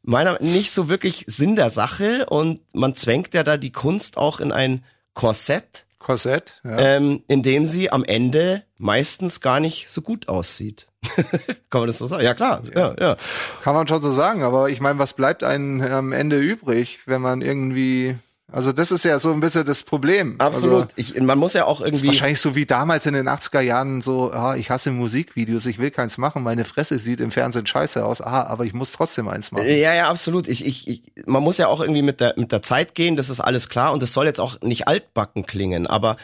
[0.03, 4.41] meiner nicht so wirklich Sinn der Sache und man zwängt ja da die Kunst auch
[4.41, 6.79] in ein Korsett, Korsett, ja.
[6.79, 10.87] ähm, in dem sie am Ende meistens gar nicht so gut aussieht.
[11.71, 12.25] Kann man das so sagen?
[12.25, 12.63] Ja, klar.
[12.75, 13.17] Ja, ja.
[13.63, 17.21] Kann man schon so sagen, aber ich meine, was bleibt einem am Ende übrig, wenn
[17.21, 18.17] man irgendwie,
[18.53, 20.41] also das ist ja so ein bisschen das Problem.
[20.41, 20.83] Absolut.
[20.83, 22.07] Also, ich, man muss ja auch ist irgendwie.
[22.09, 25.91] wahrscheinlich so wie damals in den 80er Jahren so, ah, ich hasse Musikvideos, ich will
[25.91, 29.53] keins machen, meine Fresse sieht im Fernsehen scheiße aus, ah, aber ich muss trotzdem eins
[29.53, 29.67] machen.
[29.67, 30.49] Ja, ja, absolut.
[30.49, 33.31] Ich, ich, ich, man muss ja auch irgendwie mit der, mit der Zeit gehen, das
[33.31, 36.17] ist alles klar und es soll jetzt auch nicht altbacken klingen, aber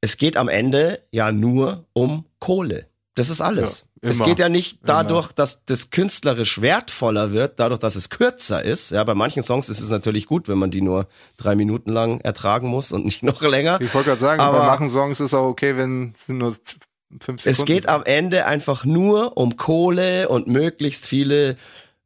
[0.00, 2.86] es geht am Ende ja nur um Kohle.
[3.16, 3.86] Das ist alles.
[4.02, 4.26] Ja, es immer.
[4.26, 8.90] geht ja nicht dadurch, dass das künstlerisch wertvoller wird, dadurch, dass es kürzer ist.
[8.92, 12.20] Ja, bei manchen Songs ist es natürlich gut, wenn man die nur drei Minuten lang
[12.20, 13.80] ertragen muss und nicht noch länger.
[13.80, 16.54] Ich wollte gerade sagen, Aber- bei machen Songs ist auch okay, wenn es nur
[17.20, 17.88] fünf Sekunden Es geht sind.
[17.90, 21.56] am Ende einfach nur um Kohle und möglichst viele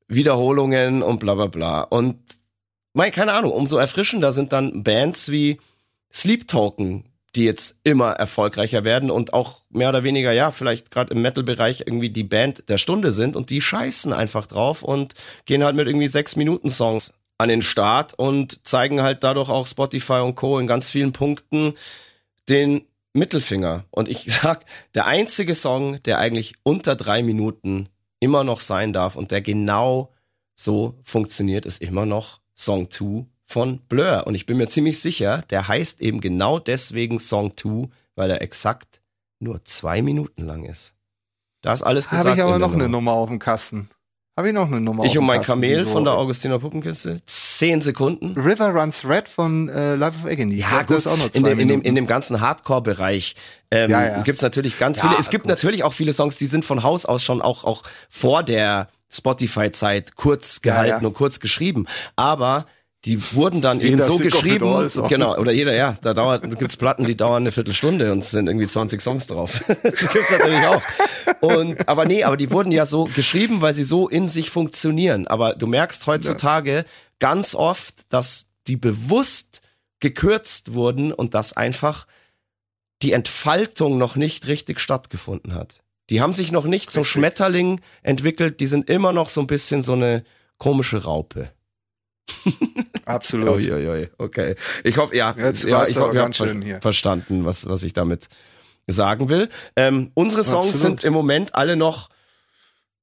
[0.09, 1.83] Wiederholungen und bla bla bla.
[1.83, 2.19] Und
[2.93, 5.61] mein, keine Ahnung, umso erfrischender sind dann Bands wie
[6.13, 7.05] Sleep Token,
[7.37, 11.83] die jetzt immer erfolgreicher werden und auch mehr oder weniger, ja, vielleicht gerade im Metal-Bereich
[11.87, 15.15] irgendwie die Band der Stunde sind und die scheißen einfach drauf und
[15.45, 19.67] gehen halt mit irgendwie sechs Minuten Songs an den Start und zeigen halt dadurch auch
[19.67, 20.59] Spotify und Co.
[20.59, 21.75] in ganz vielen Punkten
[22.49, 23.85] den Mittelfinger.
[23.91, 24.65] Und ich sag,
[24.95, 30.13] der einzige Song, der eigentlich unter drei Minuten immer noch sein darf und der genau
[30.55, 34.27] so funktioniert, ist immer noch Song 2 von Blur.
[34.27, 38.43] Und ich bin mir ziemlich sicher, der heißt eben genau deswegen Song 2, weil er
[38.43, 39.01] exakt
[39.41, 40.95] nur zwei Minuten lang ist.
[41.63, 42.29] Da ist alles gesagt.
[42.29, 43.11] Habe ich aber noch eine Nummer.
[43.11, 43.91] Nummer auf dem Kasten.
[44.37, 46.15] Habe ich noch eine Nummer Ich auf dem und mein Kasten, Kamel so- von der
[46.15, 47.21] Augustiner Puppenkiste.
[47.27, 48.39] Zehn Sekunden.
[48.41, 50.55] River Runs Red von äh, Life of Agony.
[50.55, 52.41] Ja, glaub, gut, das ist auch nur zwei in, dem, in, dem, in dem ganzen
[52.41, 53.35] Hardcore-Bereich
[53.71, 54.23] ähm, Ja, ja.
[54.23, 55.19] gibt's natürlich ganz Ja, viele.
[55.19, 55.51] Es gibt gut.
[55.51, 60.17] natürlich auch viele Songs, die sind von Haus aus schon auch, auch vor der Spotify-Zeit
[60.17, 61.87] kurz gehalten und kurz geschrieben.
[62.17, 62.67] Aber
[63.07, 64.67] die wurden dann eben so geschrieben.
[64.67, 65.09] All Song.
[65.09, 68.47] Genau, oder jeder, ja, da dauert, gibt's Platten, die dauern eine Viertelstunde und es sind
[68.47, 69.65] irgendwie 20 Songs drauf.
[69.83, 70.83] das gibt's natürlich auch.
[71.41, 75.27] Und, aber nee, aber die wurden ja so geschrieben, weil sie so in sich funktionieren.
[75.29, 76.85] Aber du merkst heutzutage
[77.21, 79.63] ganz oft, dass die bewusst
[80.01, 82.07] gekürzt wurden und dass einfach
[83.03, 85.79] die Entfaltung noch nicht richtig stattgefunden hat.
[86.11, 87.05] Die haben sich noch nicht zum.
[87.05, 90.25] Schmetterling entwickelt, die sind immer noch so ein bisschen so eine
[90.59, 91.51] komische Raupe.
[93.05, 93.57] Absolut.
[93.57, 94.11] Ui, ui, ui.
[94.19, 94.55] Okay.
[94.85, 96.81] Ich hoffe, ja, Jetzt ja ich hoffe, ihr ganz habt schön ver hier.
[96.81, 98.29] verstanden, was, was ich damit
[98.87, 99.49] sagen will.
[99.77, 101.01] Ähm, unsere Songs Absolut.
[101.01, 102.09] sind im Moment alle noch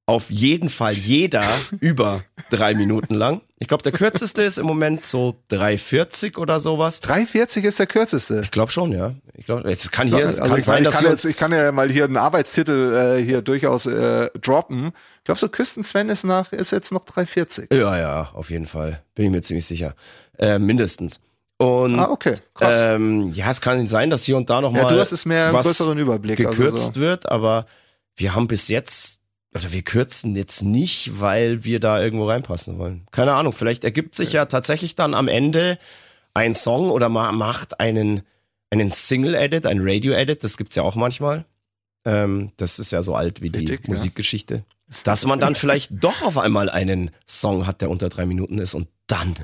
[0.05, 1.45] auf jeden Fall jeder
[1.79, 3.41] über drei Minuten lang.
[3.59, 7.01] Ich glaube, der kürzeste ist im Moment so 3,40 oder sowas.
[7.01, 8.41] 3,40 ist der kürzeste.
[8.43, 9.15] Ich glaube schon, ja.
[9.35, 11.51] Ich glaube, es kann hier, also kann ich, sein, ich, dass kann jetzt, ich kann
[11.51, 14.91] ja mal hier einen Arbeitstitel äh, hier durchaus äh, droppen.
[15.19, 17.73] Ich glaube, so Küsten Sven ist nach ist jetzt noch 3,40.
[17.75, 19.01] Ja, ja, auf jeden Fall.
[19.15, 19.95] Bin ich mir ziemlich sicher.
[20.37, 21.19] Äh, mindestens.
[21.57, 22.75] Und Ah, okay, krass.
[22.79, 25.25] ähm, ja, es kann sein, dass hier und da noch Ja, mal du hast es
[25.25, 26.39] mehr was größeren Überblick.
[26.45, 26.99] also gekürzt so.
[26.99, 27.65] wird, aber
[28.15, 29.16] wir haben bis jetzt
[29.53, 33.07] oder wir kürzen jetzt nicht, weil wir da irgendwo reinpassen wollen.
[33.11, 35.79] Keine Ahnung, vielleicht ergibt sich ja tatsächlich dann am Ende
[36.33, 38.23] ein Song oder man macht einen
[38.69, 41.45] einen Single Edit, ein Radio Edit, das gibt's ja auch manchmal.
[42.05, 43.89] Ähm, das ist ja so alt wie Richtig, die ja.
[43.89, 44.65] Musikgeschichte.
[45.03, 48.73] Dass man dann vielleicht doch auf einmal einen Song hat, der unter drei Minuten ist
[48.73, 49.35] und dann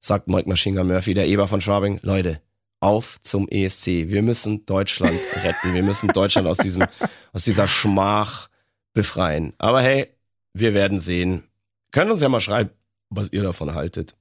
[0.00, 2.40] sagt Mike Machine Gun Murphy, der Eber von Schwabing, Leute,
[2.80, 4.08] auf zum ESC.
[4.08, 5.74] Wir müssen Deutschland retten.
[5.74, 6.84] Wir müssen Deutschland aus diesem,
[7.32, 8.48] aus dieser Schmach
[8.94, 9.52] befreien.
[9.58, 10.08] Aber hey,
[10.54, 11.44] wir werden sehen.
[11.92, 12.70] Können uns ja mal schreiben,
[13.10, 14.14] was ihr davon haltet.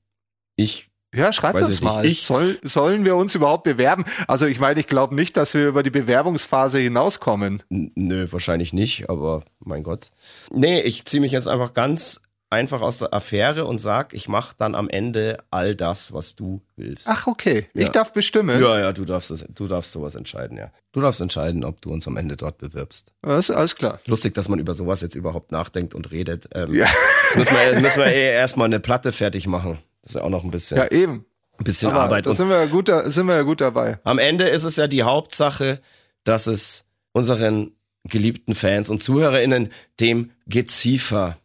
[0.55, 2.05] Ich, Ja, schreibt Weiß uns mal.
[2.05, 4.03] Ich- Soll, sollen wir uns überhaupt bewerben?
[4.27, 7.63] Also ich meine, ich glaube nicht, dass wir über die Bewerbungsphase hinauskommen.
[7.69, 10.11] nö, wahrscheinlich nicht, aber mein Gott.
[10.51, 14.55] Nee, ich ziehe mich jetzt einfach ganz einfach aus der Affäre und sag, ich mache
[14.57, 17.03] dann am Ende all das, was du willst.
[17.07, 17.67] Ach, okay.
[17.73, 17.89] Ich Ja.
[17.89, 18.61] darf bestimmen.
[18.61, 20.71] Ja, ja, du darfst, du darfst sowas entscheiden, ja.
[20.93, 23.11] Du darfst entscheiden, ob du uns am Ende dort bewirbst.
[23.25, 23.99] Ist alles klar.
[24.07, 26.47] Lustig, dass man über sowas jetzt überhaupt nachdenkt und redet.
[26.53, 26.85] Ähm, Ja.
[27.35, 29.79] Jetzt müssen wir, müssen wir eh erstmal eine Platte fertig machen.
[30.01, 31.25] Das ist ja auch noch ein bisschen, Ja, eben.
[31.57, 32.25] ein bisschen Aber Arbeit.
[32.27, 33.99] da sind wir, ja gut, da sind wir ja gut dabei.
[34.05, 35.81] am Ende ist es ja die Hauptsache,
[36.23, 37.71] dass es unseren
[38.05, 39.69] geliebten Fans und ZuhörerInnen
[39.99, 41.37] dem Geziefer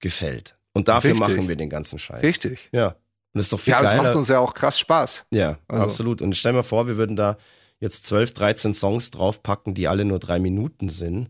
[0.00, 0.56] gefällt.
[0.72, 1.28] Und dafür Richtig.
[1.36, 2.22] machen wir den ganzen Scheiß.
[2.22, 2.68] Richtig.
[2.72, 2.88] Ja.
[2.88, 2.96] Und
[3.34, 4.02] das ist doch viel Ja, das geiler.
[4.04, 5.26] macht uns ja auch krass Spaß.
[5.32, 6.22] Ja, Also- absolut.
[6.22, 7.36] Und stell mir vor, wir würden da
[7.80, 11.28] jetzt 12, 13 Songs draufpacken, die alle nur drei Minuten sind.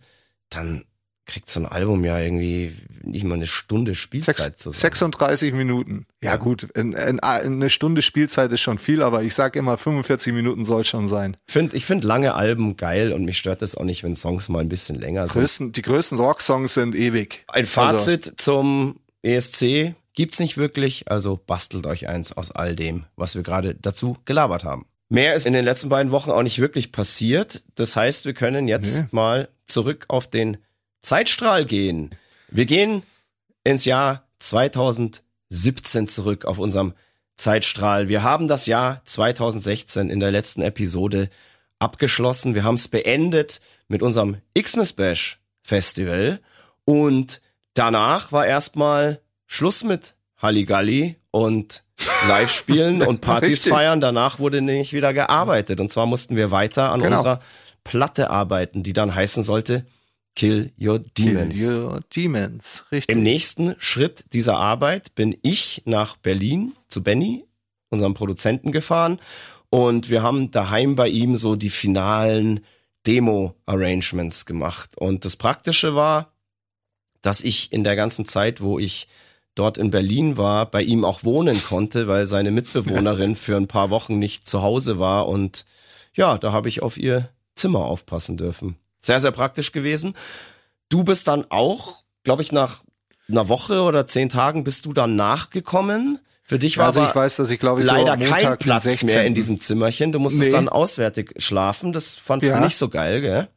[0.50, 0.84] Dann
[1.28, 4.80] kriegt so ein Album ja irgendwie nicht mal eine Stunde Spielzeit Sechs, zusammen.
[4.80, 6.06] 36 Minuten.
[6.22, 10.32] Ja, gut, in, in, eine Stunde Spielzeit ist schon viel, aber ich sag immer, 45
[10.32, 11.36] Minuten soll schon sein.
[11.46, 14.60] Find, ich finde lange Alben geil und mich stört es auch nicht, wenn Songs mal
[14.60, 15.40] ein bisschen länger sind.
[15.40, 17.44] Größten, die größten Rocksongs sind ewig.
[17.48, 23.36] Ein Fazit zum ESC gibt's nicht wirklich, also bastelt euch eins aus all dem, was
[23.36, 24.86] wir gerade dazu gelabert haben.
[25.10, 27.62] Mehr ist in den letzten beiden Wochen auch nicht wirklich passiert.
[27.76, 29.08] Das heißt, wir können jetzt Nee.
[29.12, 30.58] mal zurück auf den
[31.02, 32.10] Zeitstrahl gehen.
[32.48, 33.02] Wir gehen
[33.64, 36.94] ins Jahr 2017 zurück auf unserem
[37.36, 38.08] Zeitstrahl.
[38.08, 41.30] Wir haben das Jahr 2016 in der letzten Episode
[41.78, 42.54] abgeschlossen.
[42.54, 46.40] Wir haben es beendet mit unserem Xmas Bash Festival
[46.84, 47.40] und
[47.74, 51.84] danach war erstmal Schluss mit Halligalli und
[52.26, 54.00] Live-Spielen und Partys feiern.
[54.00, 57.18] Danach wurde nämlich wieder gearbeitet und zwar mussten wir weiter an Genau.
[57.18, 57.40] unserer
[57.84, 59.86] Platte arbeiten, die dann heißen sollte
[60.38, 61.58] Kill Your Demons.
[61.58, 63.14] Kill Your Demons, richtig.
[63.14, 67.44] Im nächsten Schritt dieser Arbeit bin ich nach Berlin zu Benny,
[67.90, 69.18] unserem Produzenten, gefahren
[69.68, 72.60] und wir haben daheim bei ihm so die finalen
[73.04, 74.96] Demo-Arrangements gemacht.
[74.96, 76.32] Und das Praktische war,
[77.20, 79.08] dass ich in der ganzen Zeit, wo ich
[79.56, 83.90] dort in Berlin war, bei ihm auch wohnen konnte, weil seine Mitbewohnerin für ein paar
[83.90, 85.64] Wochen nicht zu Hause war und
[86.14, 88.76] ja, da habe ich auf ihr Zimmer aufpassen dürfen.
[89.00, 90.14] Sehr, sehr praktisch gewesen.
[90.88, 92.82] Du bist dann auch, glaube ich, nach
[93.28, 96.18] einer Woche oder zehn Tagen bist du dann nachgekommen.
[96.44, 99.06] Für dich war also ich weiß, dass ich glaube ich leider so kein Platz 16.
[99.08, 100.12] mehr in diesem Zimmerchen.
[100.12, 100.52] Du musstest Nee.
[100.52, 101.92] dann auswärtig schlafen.
[101.92, 102.60] Das fandst du Ja.
[102.60, 103.48] nicht so geil, gell?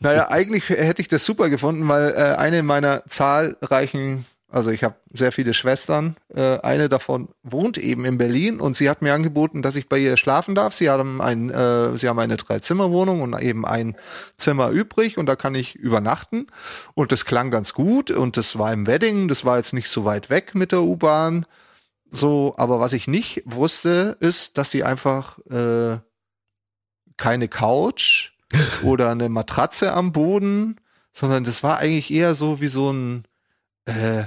[0.00, 4.96] Naja, eigentlich hätte ich das super gefunden, weil äh, eine meiner zahlreichen, also ich habe
[5.12, 9.62] sehr viele Schwestern, äh, eine davon wohnt eben in Berlin und sie hat mir angeboten,
[9.62, 10.74] dass ich bei ihr schlafen darf.
[10.74, 13.96] Sie haben ein, äh, sie haben eine Drei-Zimmer-Wohnung und eben ein
[14.36, 16.48] Zimmer übrig und da kann ich übernachten.
[16.94, 20.04] Und das klang ganz gut und das war im Wedding, das war jetzt nicht so
[20.04, 21.46] weit weg mit der U-Bahn.
[22.10, 25.98] So, aber was ich nicht wusste, ist, dass die einfach äh,
[27.16, 28.32] keine Couch
[28.82, 30.80] oder eine Matratze am Boden,
[31.12, 33.24] sondern das war eigentlich eher so wie so ein,
[33.84, 34.24] äh,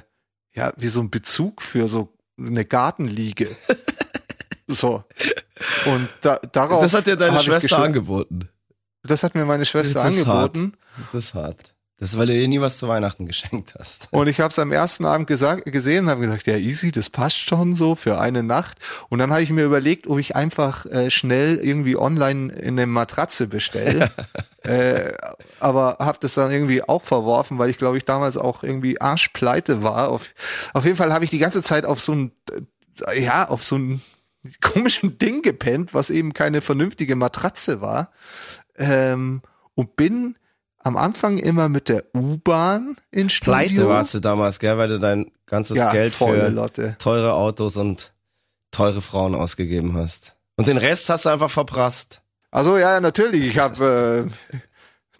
[0.55, 3.47] ja, wie so ein Bezug für so eine Gartenliege.
[4.67, 5.03] so.
[5.85, 6.81] Und da, darauf.
[6.81, 8.49] das hat dir deine Schwester angeboten.
[9.03, 10.73] Das hat mir meine Schwester Das angeboten.
[11.11, 11.73] Das ist hart.
[11.99, 14.09] Das ist, weil du ihr nie was zu Weihnachten geschenkt hast.
[14.11, 17.09] Und ich habe es am ersten Abend gesagt, gesehen und habe gesagt, ja easy, das
[17.09, 18.79] passt schon so für eine Nacht.
[19.09, 22.87] Und dann habe ich mir überlegt, ob ich einfach äh, schnell irgendwie online in eine
[22.87, 24.11] Matratze bestelle.
[24.63, 25.13] äh,
[25.63, 29.81] aber habe das dann irgendwie auch verworfen, weil ich glaube ich damals auch irgendwie arschpleite
[29.83, 30.09] war.
[30.09, 30.29] Auf,
[30.73, 32.31] auf jeden Fall habe ich die ganze Zeit auf so ein
[33.17, 34.01] ja, auf so ein
[34.61, 38.11] komischen Ding gepennt, was eben keine vernünftige Matratze war.
[38.75, 39.41] Ähm,
[39.75, 40.35] und bin
[40.79, 43.53] am Anfang immer mit der U-Bahn ins Studio.
[43.53, 46.95] Pleite warst du damals, gell, weil du dein ganzes Ja, Geld für Lotte.
[46.99, 48.13] teure Autos und
[48.71, 50.35] teure Frauen ausgegeben hast.
[50.55, 52.21] Und den Rest hast du einfach verprasst.
[52.51, 53.47] Also ja, natürlich.
[53.47, 54.57] Ich habe äh,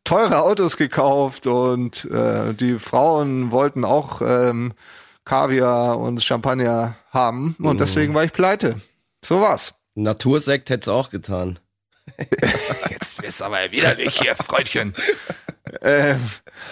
[0.03, 4.73] teure Autos gekauft und äh, die Frauen wollten auch ähm,
[5.25, 8.75] Kaviar und Champagner haben und deswegen war ich pleite.
[9.23, 9.75] So war's.
[9.95, 11.59] Natursekt hätte es auch getan.
[12.89, 14.93] Jetzt wird's aber widerlich hier, Freundchen.
[15.81, 16.19] ähm,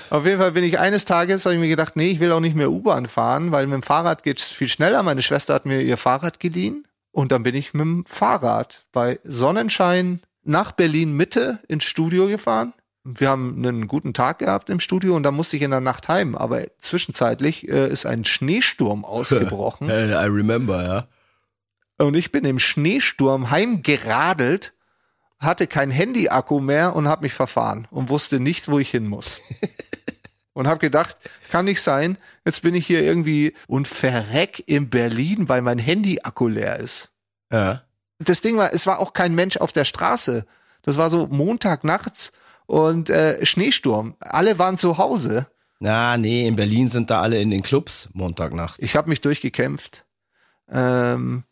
[0.09, 2.39] auf jeden Fall bin ich eines Tages, habe ich mir gedacht, nee, ich will auch
[2.39, 5.03] nicht mehr U-Bahn fahren, weil mit dem Fahrrad geht's viel schneller.
[5.03, 9.19] Meine Schwester hat mir ihr Fahrrad geliehen und dann bin ich mit dem Fahrrad bei
[9.23, 12.73] Sonnenschein nach Berlin Mitte ins Studio gefahren.
[13.03, 16.07] Wir haben einen guten Tag gehabt im Studio und dann musste ich in der Nacht
[16.07, 16.35] heim.
[16.35, 19.89] Aber zwischenzeitlich äh, ist ein Schneesturm ausgebrochen.
[19.89, 21.07] I remember, ja.
[21.97, 24.73] Und ich bin im Schneesturm heimgeradelt,
[25.39, 29.41] hatte kein Handy-Akku mehr und habe mich verfahren und wusste nicht, wo ich hin muss.
[30.53, 31.15] und habe gedacht,
[31.49, 36.47] kann nicht sein, jetzt bin ich hier irgendwie und verreck in Berlin, weil mein Handy-Akku
[36.47, 37.11] leer ist.
[37.51, 37.83] Ja.
[38.19, 40.45] Das Ding war, es war auch kein Mensch auf der Straße.
[40.83, 42.31] Das war so Montag nachts
[42.65, 44.15] und äh, Schneesturm.
[44.19, 45.47] Alle waren zu Hause.
[45.79, 48.77] Na, nee, in Berlin sind da alle in den Clubs Montagnachts.
[48.79, 50.05] Ich habe mich durchgekämpft
[50.69, 51.43] ähm,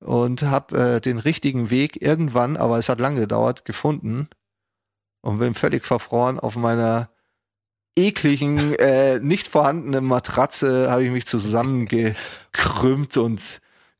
[0.00, 4.28] und habe äh, den richtigen Weg irgendwann, aber es hat lange gedauert, gefunden
[5.22, 7.10] und bin völlig verfroren auf meiner
[7.96, 13.40] ekligen, äh, nicht vorhandenen Matratze habe ich mich zusammengekrümmt und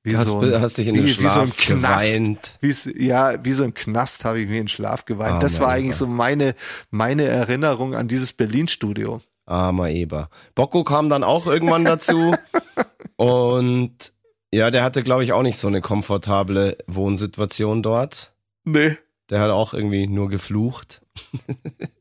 [0.03, 2.07] wie hast, so ein, hast dich in wie, den wie Schlaf so ein Knast.
[2.15, 2.53] geweint.
[2.61, 5.35] Wie, s- ja, wie so ein Knast habe ich mir in den Schlaf geweint.
[5.35, 6.55] Ah, das war eigentlich so meine,
[6.91, 9.21] meine Erinnerung an dieses Berlin-Studio.
[9.47, 10.31] Armer Eber.
[10.55, 12.35] Bocco kam dann auch irgendwann dazu.
[13.17, 14.13] und
[14.53, 18.33] ja, der hatte, glaube ich, auch nicht so eine komfortable Wohnsituation dort.
[18.65, 18.97] Nee.
[19.31, 21.01] Der hat auch irgendwie nur geflucht.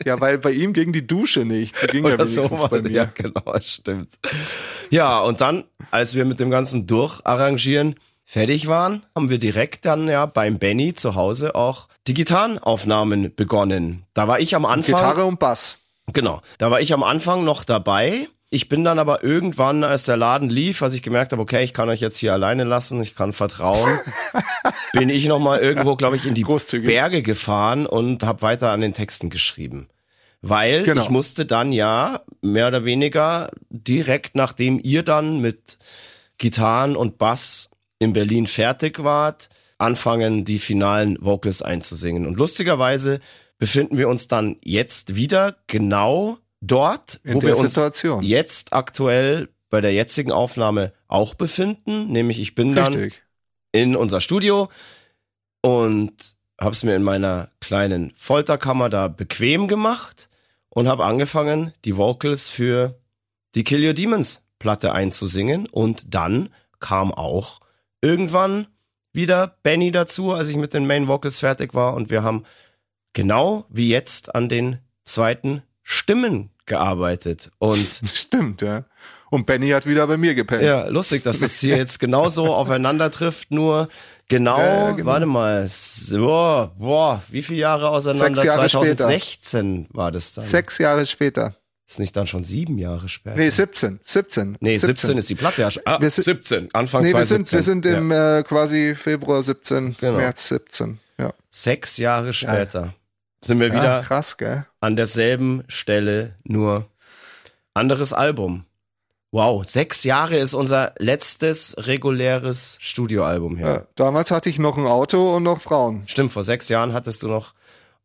[0.04, 1.76] Ja, weil bei ihm ging die Dusche nicht.
[1.84, 2.92] Die ging ja Oder so wenigstens war bei mir.
[2.92, 4.18] Ja, genau, stimmt.
[4.90, 10.08] Ja, und dann, als wir mit dem ganzen Durcharrangieren fertig waren, haben wir direkt dann
[10.08, 14.04] ja beim Benny zu Hause auch die Gitarrenaufnahmen begonnen.
[14.14, 14.96] Da war ich am Anfang.
[14.96, 15.78] Gitarre und Bass.
[16.14, 16.42] Genau.
[16.58, 18.28] Da war ich am Anfang noch dabei.
[18.52, 21.74] Ich bin dann aber irgendwann, als der Laden lief, als ich gemerkt habe, okay, ich
[21.74, 23.90] kann euch jetzt hier alleine lassen, ich kann vertrauen,
[24.94, 26.88] bin ich noch mal irgendwo, glaube ich, in die Großzügig.
[26.88, 29.88] Berge gefahren und habe weiter an den Texten geschrieben.
[30.42, 31.02] Weil Genau.
[31.04, 35.78] ich musste dann ja mehr oder weniger direkt nachdem ihr dann mit
[36.40, 37.70] Gitarren und Bass
[38.00, 42.26] in Berlin fertig wart, anfangen, die finalen Vocals einzusingen.
[42.26, 43.20] Und lustigerweise
[43.60, 48.24] befinden wir uns dann jetzt wieder genau dort, In wo wir uns Situation.
[48.24, 52.12] jetzt aktuell bei der jetzigen Aufnahme auch befinden.
[52.12, 53.24] Nämlich ich bin dann Richtig.
[53.72, 54.70] in unser Studio
[55.62, 60.30] und habe es mir in meiner kleinen Folterkammer da bequem gemacht
[60.70, 63.00] und habe angefangen, die Vocals für
[63.56, 66.50] die Kill Your Demons Platte einzusingen und dann
[66.80, 67.62] kam auch
[68.02, 68.68] irgendwann
[69.14, 72.44] wieder Benny dazu, als ich mit den Main Vocals fertig war und wir haben
[73.14, 77.84] genau wie jetzt an den zweiten Stimmen gearbeitet und
[78.14, 78.84] Stimmt, ja.
[79.32, 80.62] Und Benny hat wieder bei mir gepennt.
[80.62, 83.90] ja, lustig, dass es hier jetzt genauso aufeinander trifft, nur
[84.28, 85.06] genau, Ja, genau.
[85.08, 88.40] warte mal, so, boah, wie viele Jahre auseinander?
[88.42, 88.98] Sechs Jahre später.
[88.98, 90.46] 2016 war das dann.
[90.46, 91.56] Sechs Jahre später.
[91.88, 93.36] Ist nicht dann schon sieben Jahre später?
[93.36, 94.00] Nee, 17.
[94.06, 94.58] 17.
[94.60, 95.82] Nee, 17, ist die Platte ja schon.
[95.86, 97.62] Ah, Wir sind- 17, Anfang Nee, wir 2017.
[97.64, 100.18] sind, wir sind im äh, quasi Februar 17, Genau.
[100.18, 101.00] März 17.
[101.18, 101.34] Ja.
[101.50, 102.94] Sechs Jahre später
[103.44, 104.66] sind wir ja, wieder krass, gell?
[104.80, 106.88] an derselben Stelle, nur
[107.74, 108.66] anderes Album.
[109.32, 113.68] Wow, sechs Jahre ist unser letztes reguläres Studioalbum her.
[113.68, 113.88] Ja.
[113.96, 116.04] Damals hatte ich noch ein Auto und noch Frauen.
[116.08, 117.54] Stimmt, vor sechs Jahren hattest du noch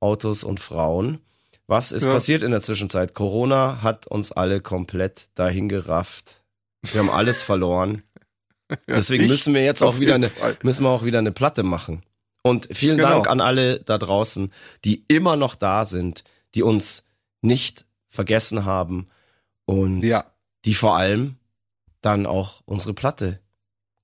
[0.01, 1.21] Autos und Frauen.
[1.67, 2.13] Was ist Ja.
[2.13, 3.15] passiert in der Zwischenzeit?
[3.15, 6.43] Corona hat uns alle komplett dahin gerafft.
[6.83, 8.03] Wir haben alles verloren.
[8.87, 10.31] Deswegen müssen wir jetzt auch wieder eine,
[10.63, 12.03] müssen wir auch wieder eine Platte machen.
[12.47, 13.09] Und vielen Genau.
[13.09, 14.53] Dank an alle da draußen,
[14.85, 16.25] die immer noch da sind,
[16.55, 17.07] die uns
[17.41, 19.09] nicht vergessen haben
[19.65, 20.25] und Ja.
[20.67, 21.37] die vor allem
[22.03, 23.41] dann auch unsere Platte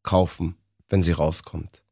[0.02, 0.56] kaufen,
[0.88, 1.82] wenn sie rauskommt.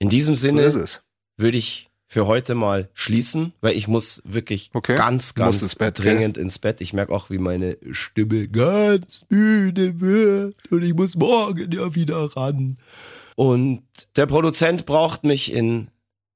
[0.00, 1.00] In diesem So Sinne es.
[1.36, 4.96] würde ich für heute mal schließen, weil ich muss wirklich Okay.
[4.96, 6.80] ganz, ganz ins Bett, dringend ins Bett.
[6.80, 12.36] Ich merke auch, wie meine Stimme ganz müde wird und ich muss morgen ja wieder
[12.36, 12.78] ran.
[13.34, 13.82] Und
[14.16, 15.88] der Produzent braucht mich in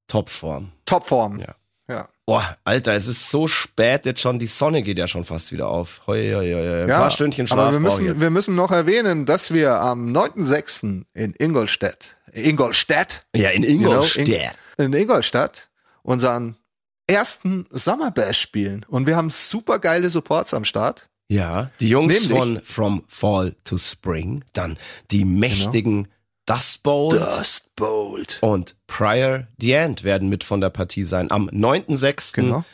[0.07, 0.71] Topform.
[0.85, 1.39] Topform.
[1.39, 1.55] Ja.
[1.87, 2.09] ja.
[2.25, 5.67] Boah, Alter, es ist so spät jetzt schon, die Sonne geht ja schon fast wieder
[5.69, 6.01] auf.
[6.07, 6.81] Hoi, hoi, hoi.
[6.83, 11.05] Ein paar Stündchen Schlaf aber wir müssen, wir müssen noch erwähnen, dass wir am 9.6.
[11.13, 14.27] in Ingolstadt, Ingolstadt, Ja, in you know, Ingolstadt.
[14.77, 15.69] in, in Ingolstadt
[16.03, 16.57] unseren
[17.07, 18.85] ersten Summerbash spielen.
[18.87, 21.09] Und wir haben super geile Supports am Start.
[21.27, 24.77] Ja, die Jungs Nämlich- von From Fall to Spring, dann
[25.11, 26.07] die mächtigen
[26.49, 28.39] Dust Bowl Dust Bolt.
[28.41, 31.29] und Prior the End werden mit von der Partie sein.
[31.31, 32.33] Am 9.6.
[32.33, 32.65] Genau.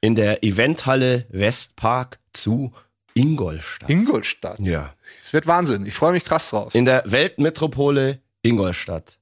[0.00, 2.72] in der Eventhalle Westpark zu
[3.14, 3.88] Ingolstadt.
[3.90, 4.58] Ingolstadt.
[4.60, 5.84] ja, Es wird Wahnsinn.
[5.86, 6.74] Ich freue mich krass drauf.
[6.74, 9.18] in der Weltmetropole Ingolstadt.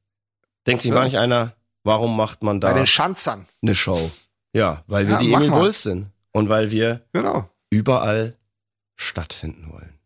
[0.67, 0.97] Denkt sich Ja.
[1.01, 1.55] manch einer,
[1.85, 3.47] warum macht man Bei da den Schanzern.
[3.63, 4.11] eine Show?
[4.55, 5.51] Ja, weil wir Ja, die Emil.
[5.51, 7.49] Bulls sind und weil wir Genau.
[7.71, 8.37] überall
[8.97, 9.98] stattfinden wollen.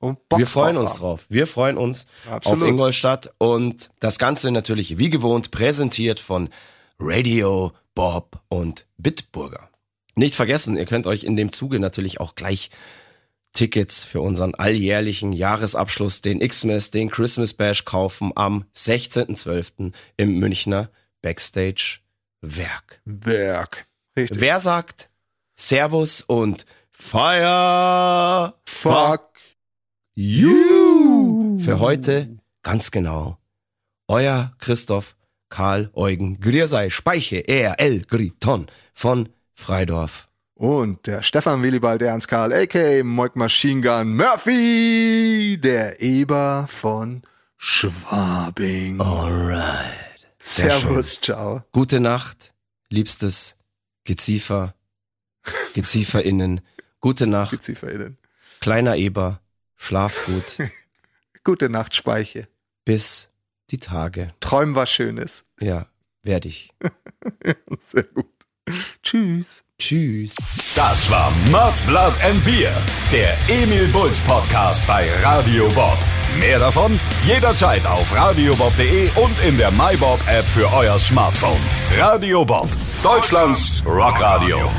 [0.00, 0.98] Und wir freuen uns haben.
[1.00, 1.26] drauf.
[1.28, 2.62] Wir freuen uns Absolut.
[2.62, 6.50] auf Ingolstadt und das Ganze natürlich wie gewohnt präsentiert von
[6.98, 9.70] Radio Bob und Bitburger.
[10.14, 12.70] Nicht vergessen, ihr könnt euch in dem Zuge natürlich auch gleich
[13.52, 19.92] Tickets für unseren alljährlichen Jahresabschluss, den Xmas, den Christmas Bash kaufen am 16.12.
[20.16, 20.90] im Münchner
[21.22, 21.98] Backstage
[22.40, 23.00] Werk.
[23.04, 23.86] Werk.
[24.16, 24.40] Richtig.
[24.40, 25.08] Wer sagt
[25.56, 29.27] Servus und Fire Fuck
[30.18, 31.60] you.
[31.60, 33.38] Für heute ganz genau.
[34.08, 35.14] Euer Christoph
[35.48, 38.02] Karl Eugen Griersei Speiche R.L.
[38.02, 40.28] Griton von Freidorf.
[40.54, 43.04] Und der Stefan Willibald Ernst Karl, a.k.a.
[43.04, 47.22] Moik Machine Gun Murphy, der Eber von
[47.56, 49.00] Schwabing.
[49.00, 50.26] Alright.
[50.40, 51.62] sehr Servus, ciao.
[51.70, 52.54] Gute Nacht,
[52.88, 53.56] liebstes
[54.02, 54.74] Geziefer,
[55.74, 56.60] GezieferInnen.
[56.98, 58.18] Gute Nacht, GezieferInnen.
[58.58, 59.40] kleiner Eber.
[59.78, 60.68] Schlaf gut.
[61.44, 62.48] Gute Nacht, Speiche.
[62.84, 63.30] Bis
[63.70, 64.34] die Tage.
[64.40, 65.50] Träum was Schönes.
[65.60, 65.86] Ja,
[66.22, 66.70] werde ich.
[67.80, 68.26] Sehr gut.
[69.02, 69.64] Tschüss.
[69.78, 70.36] Tschüss.
[70.74, 72.72] Das war Mud, Blood and Beer,
[73.12, 75.96] der Emil Bulls Podcast bei Radio Bob.
[76.38, 81.60] Mehr davon jederzeit auf radiobob.de und in der MyBob App für euer Smartphone.
[81.96, 82.68] Radio Bob,
[83.02, 84.70] Deutschlands Rockradio.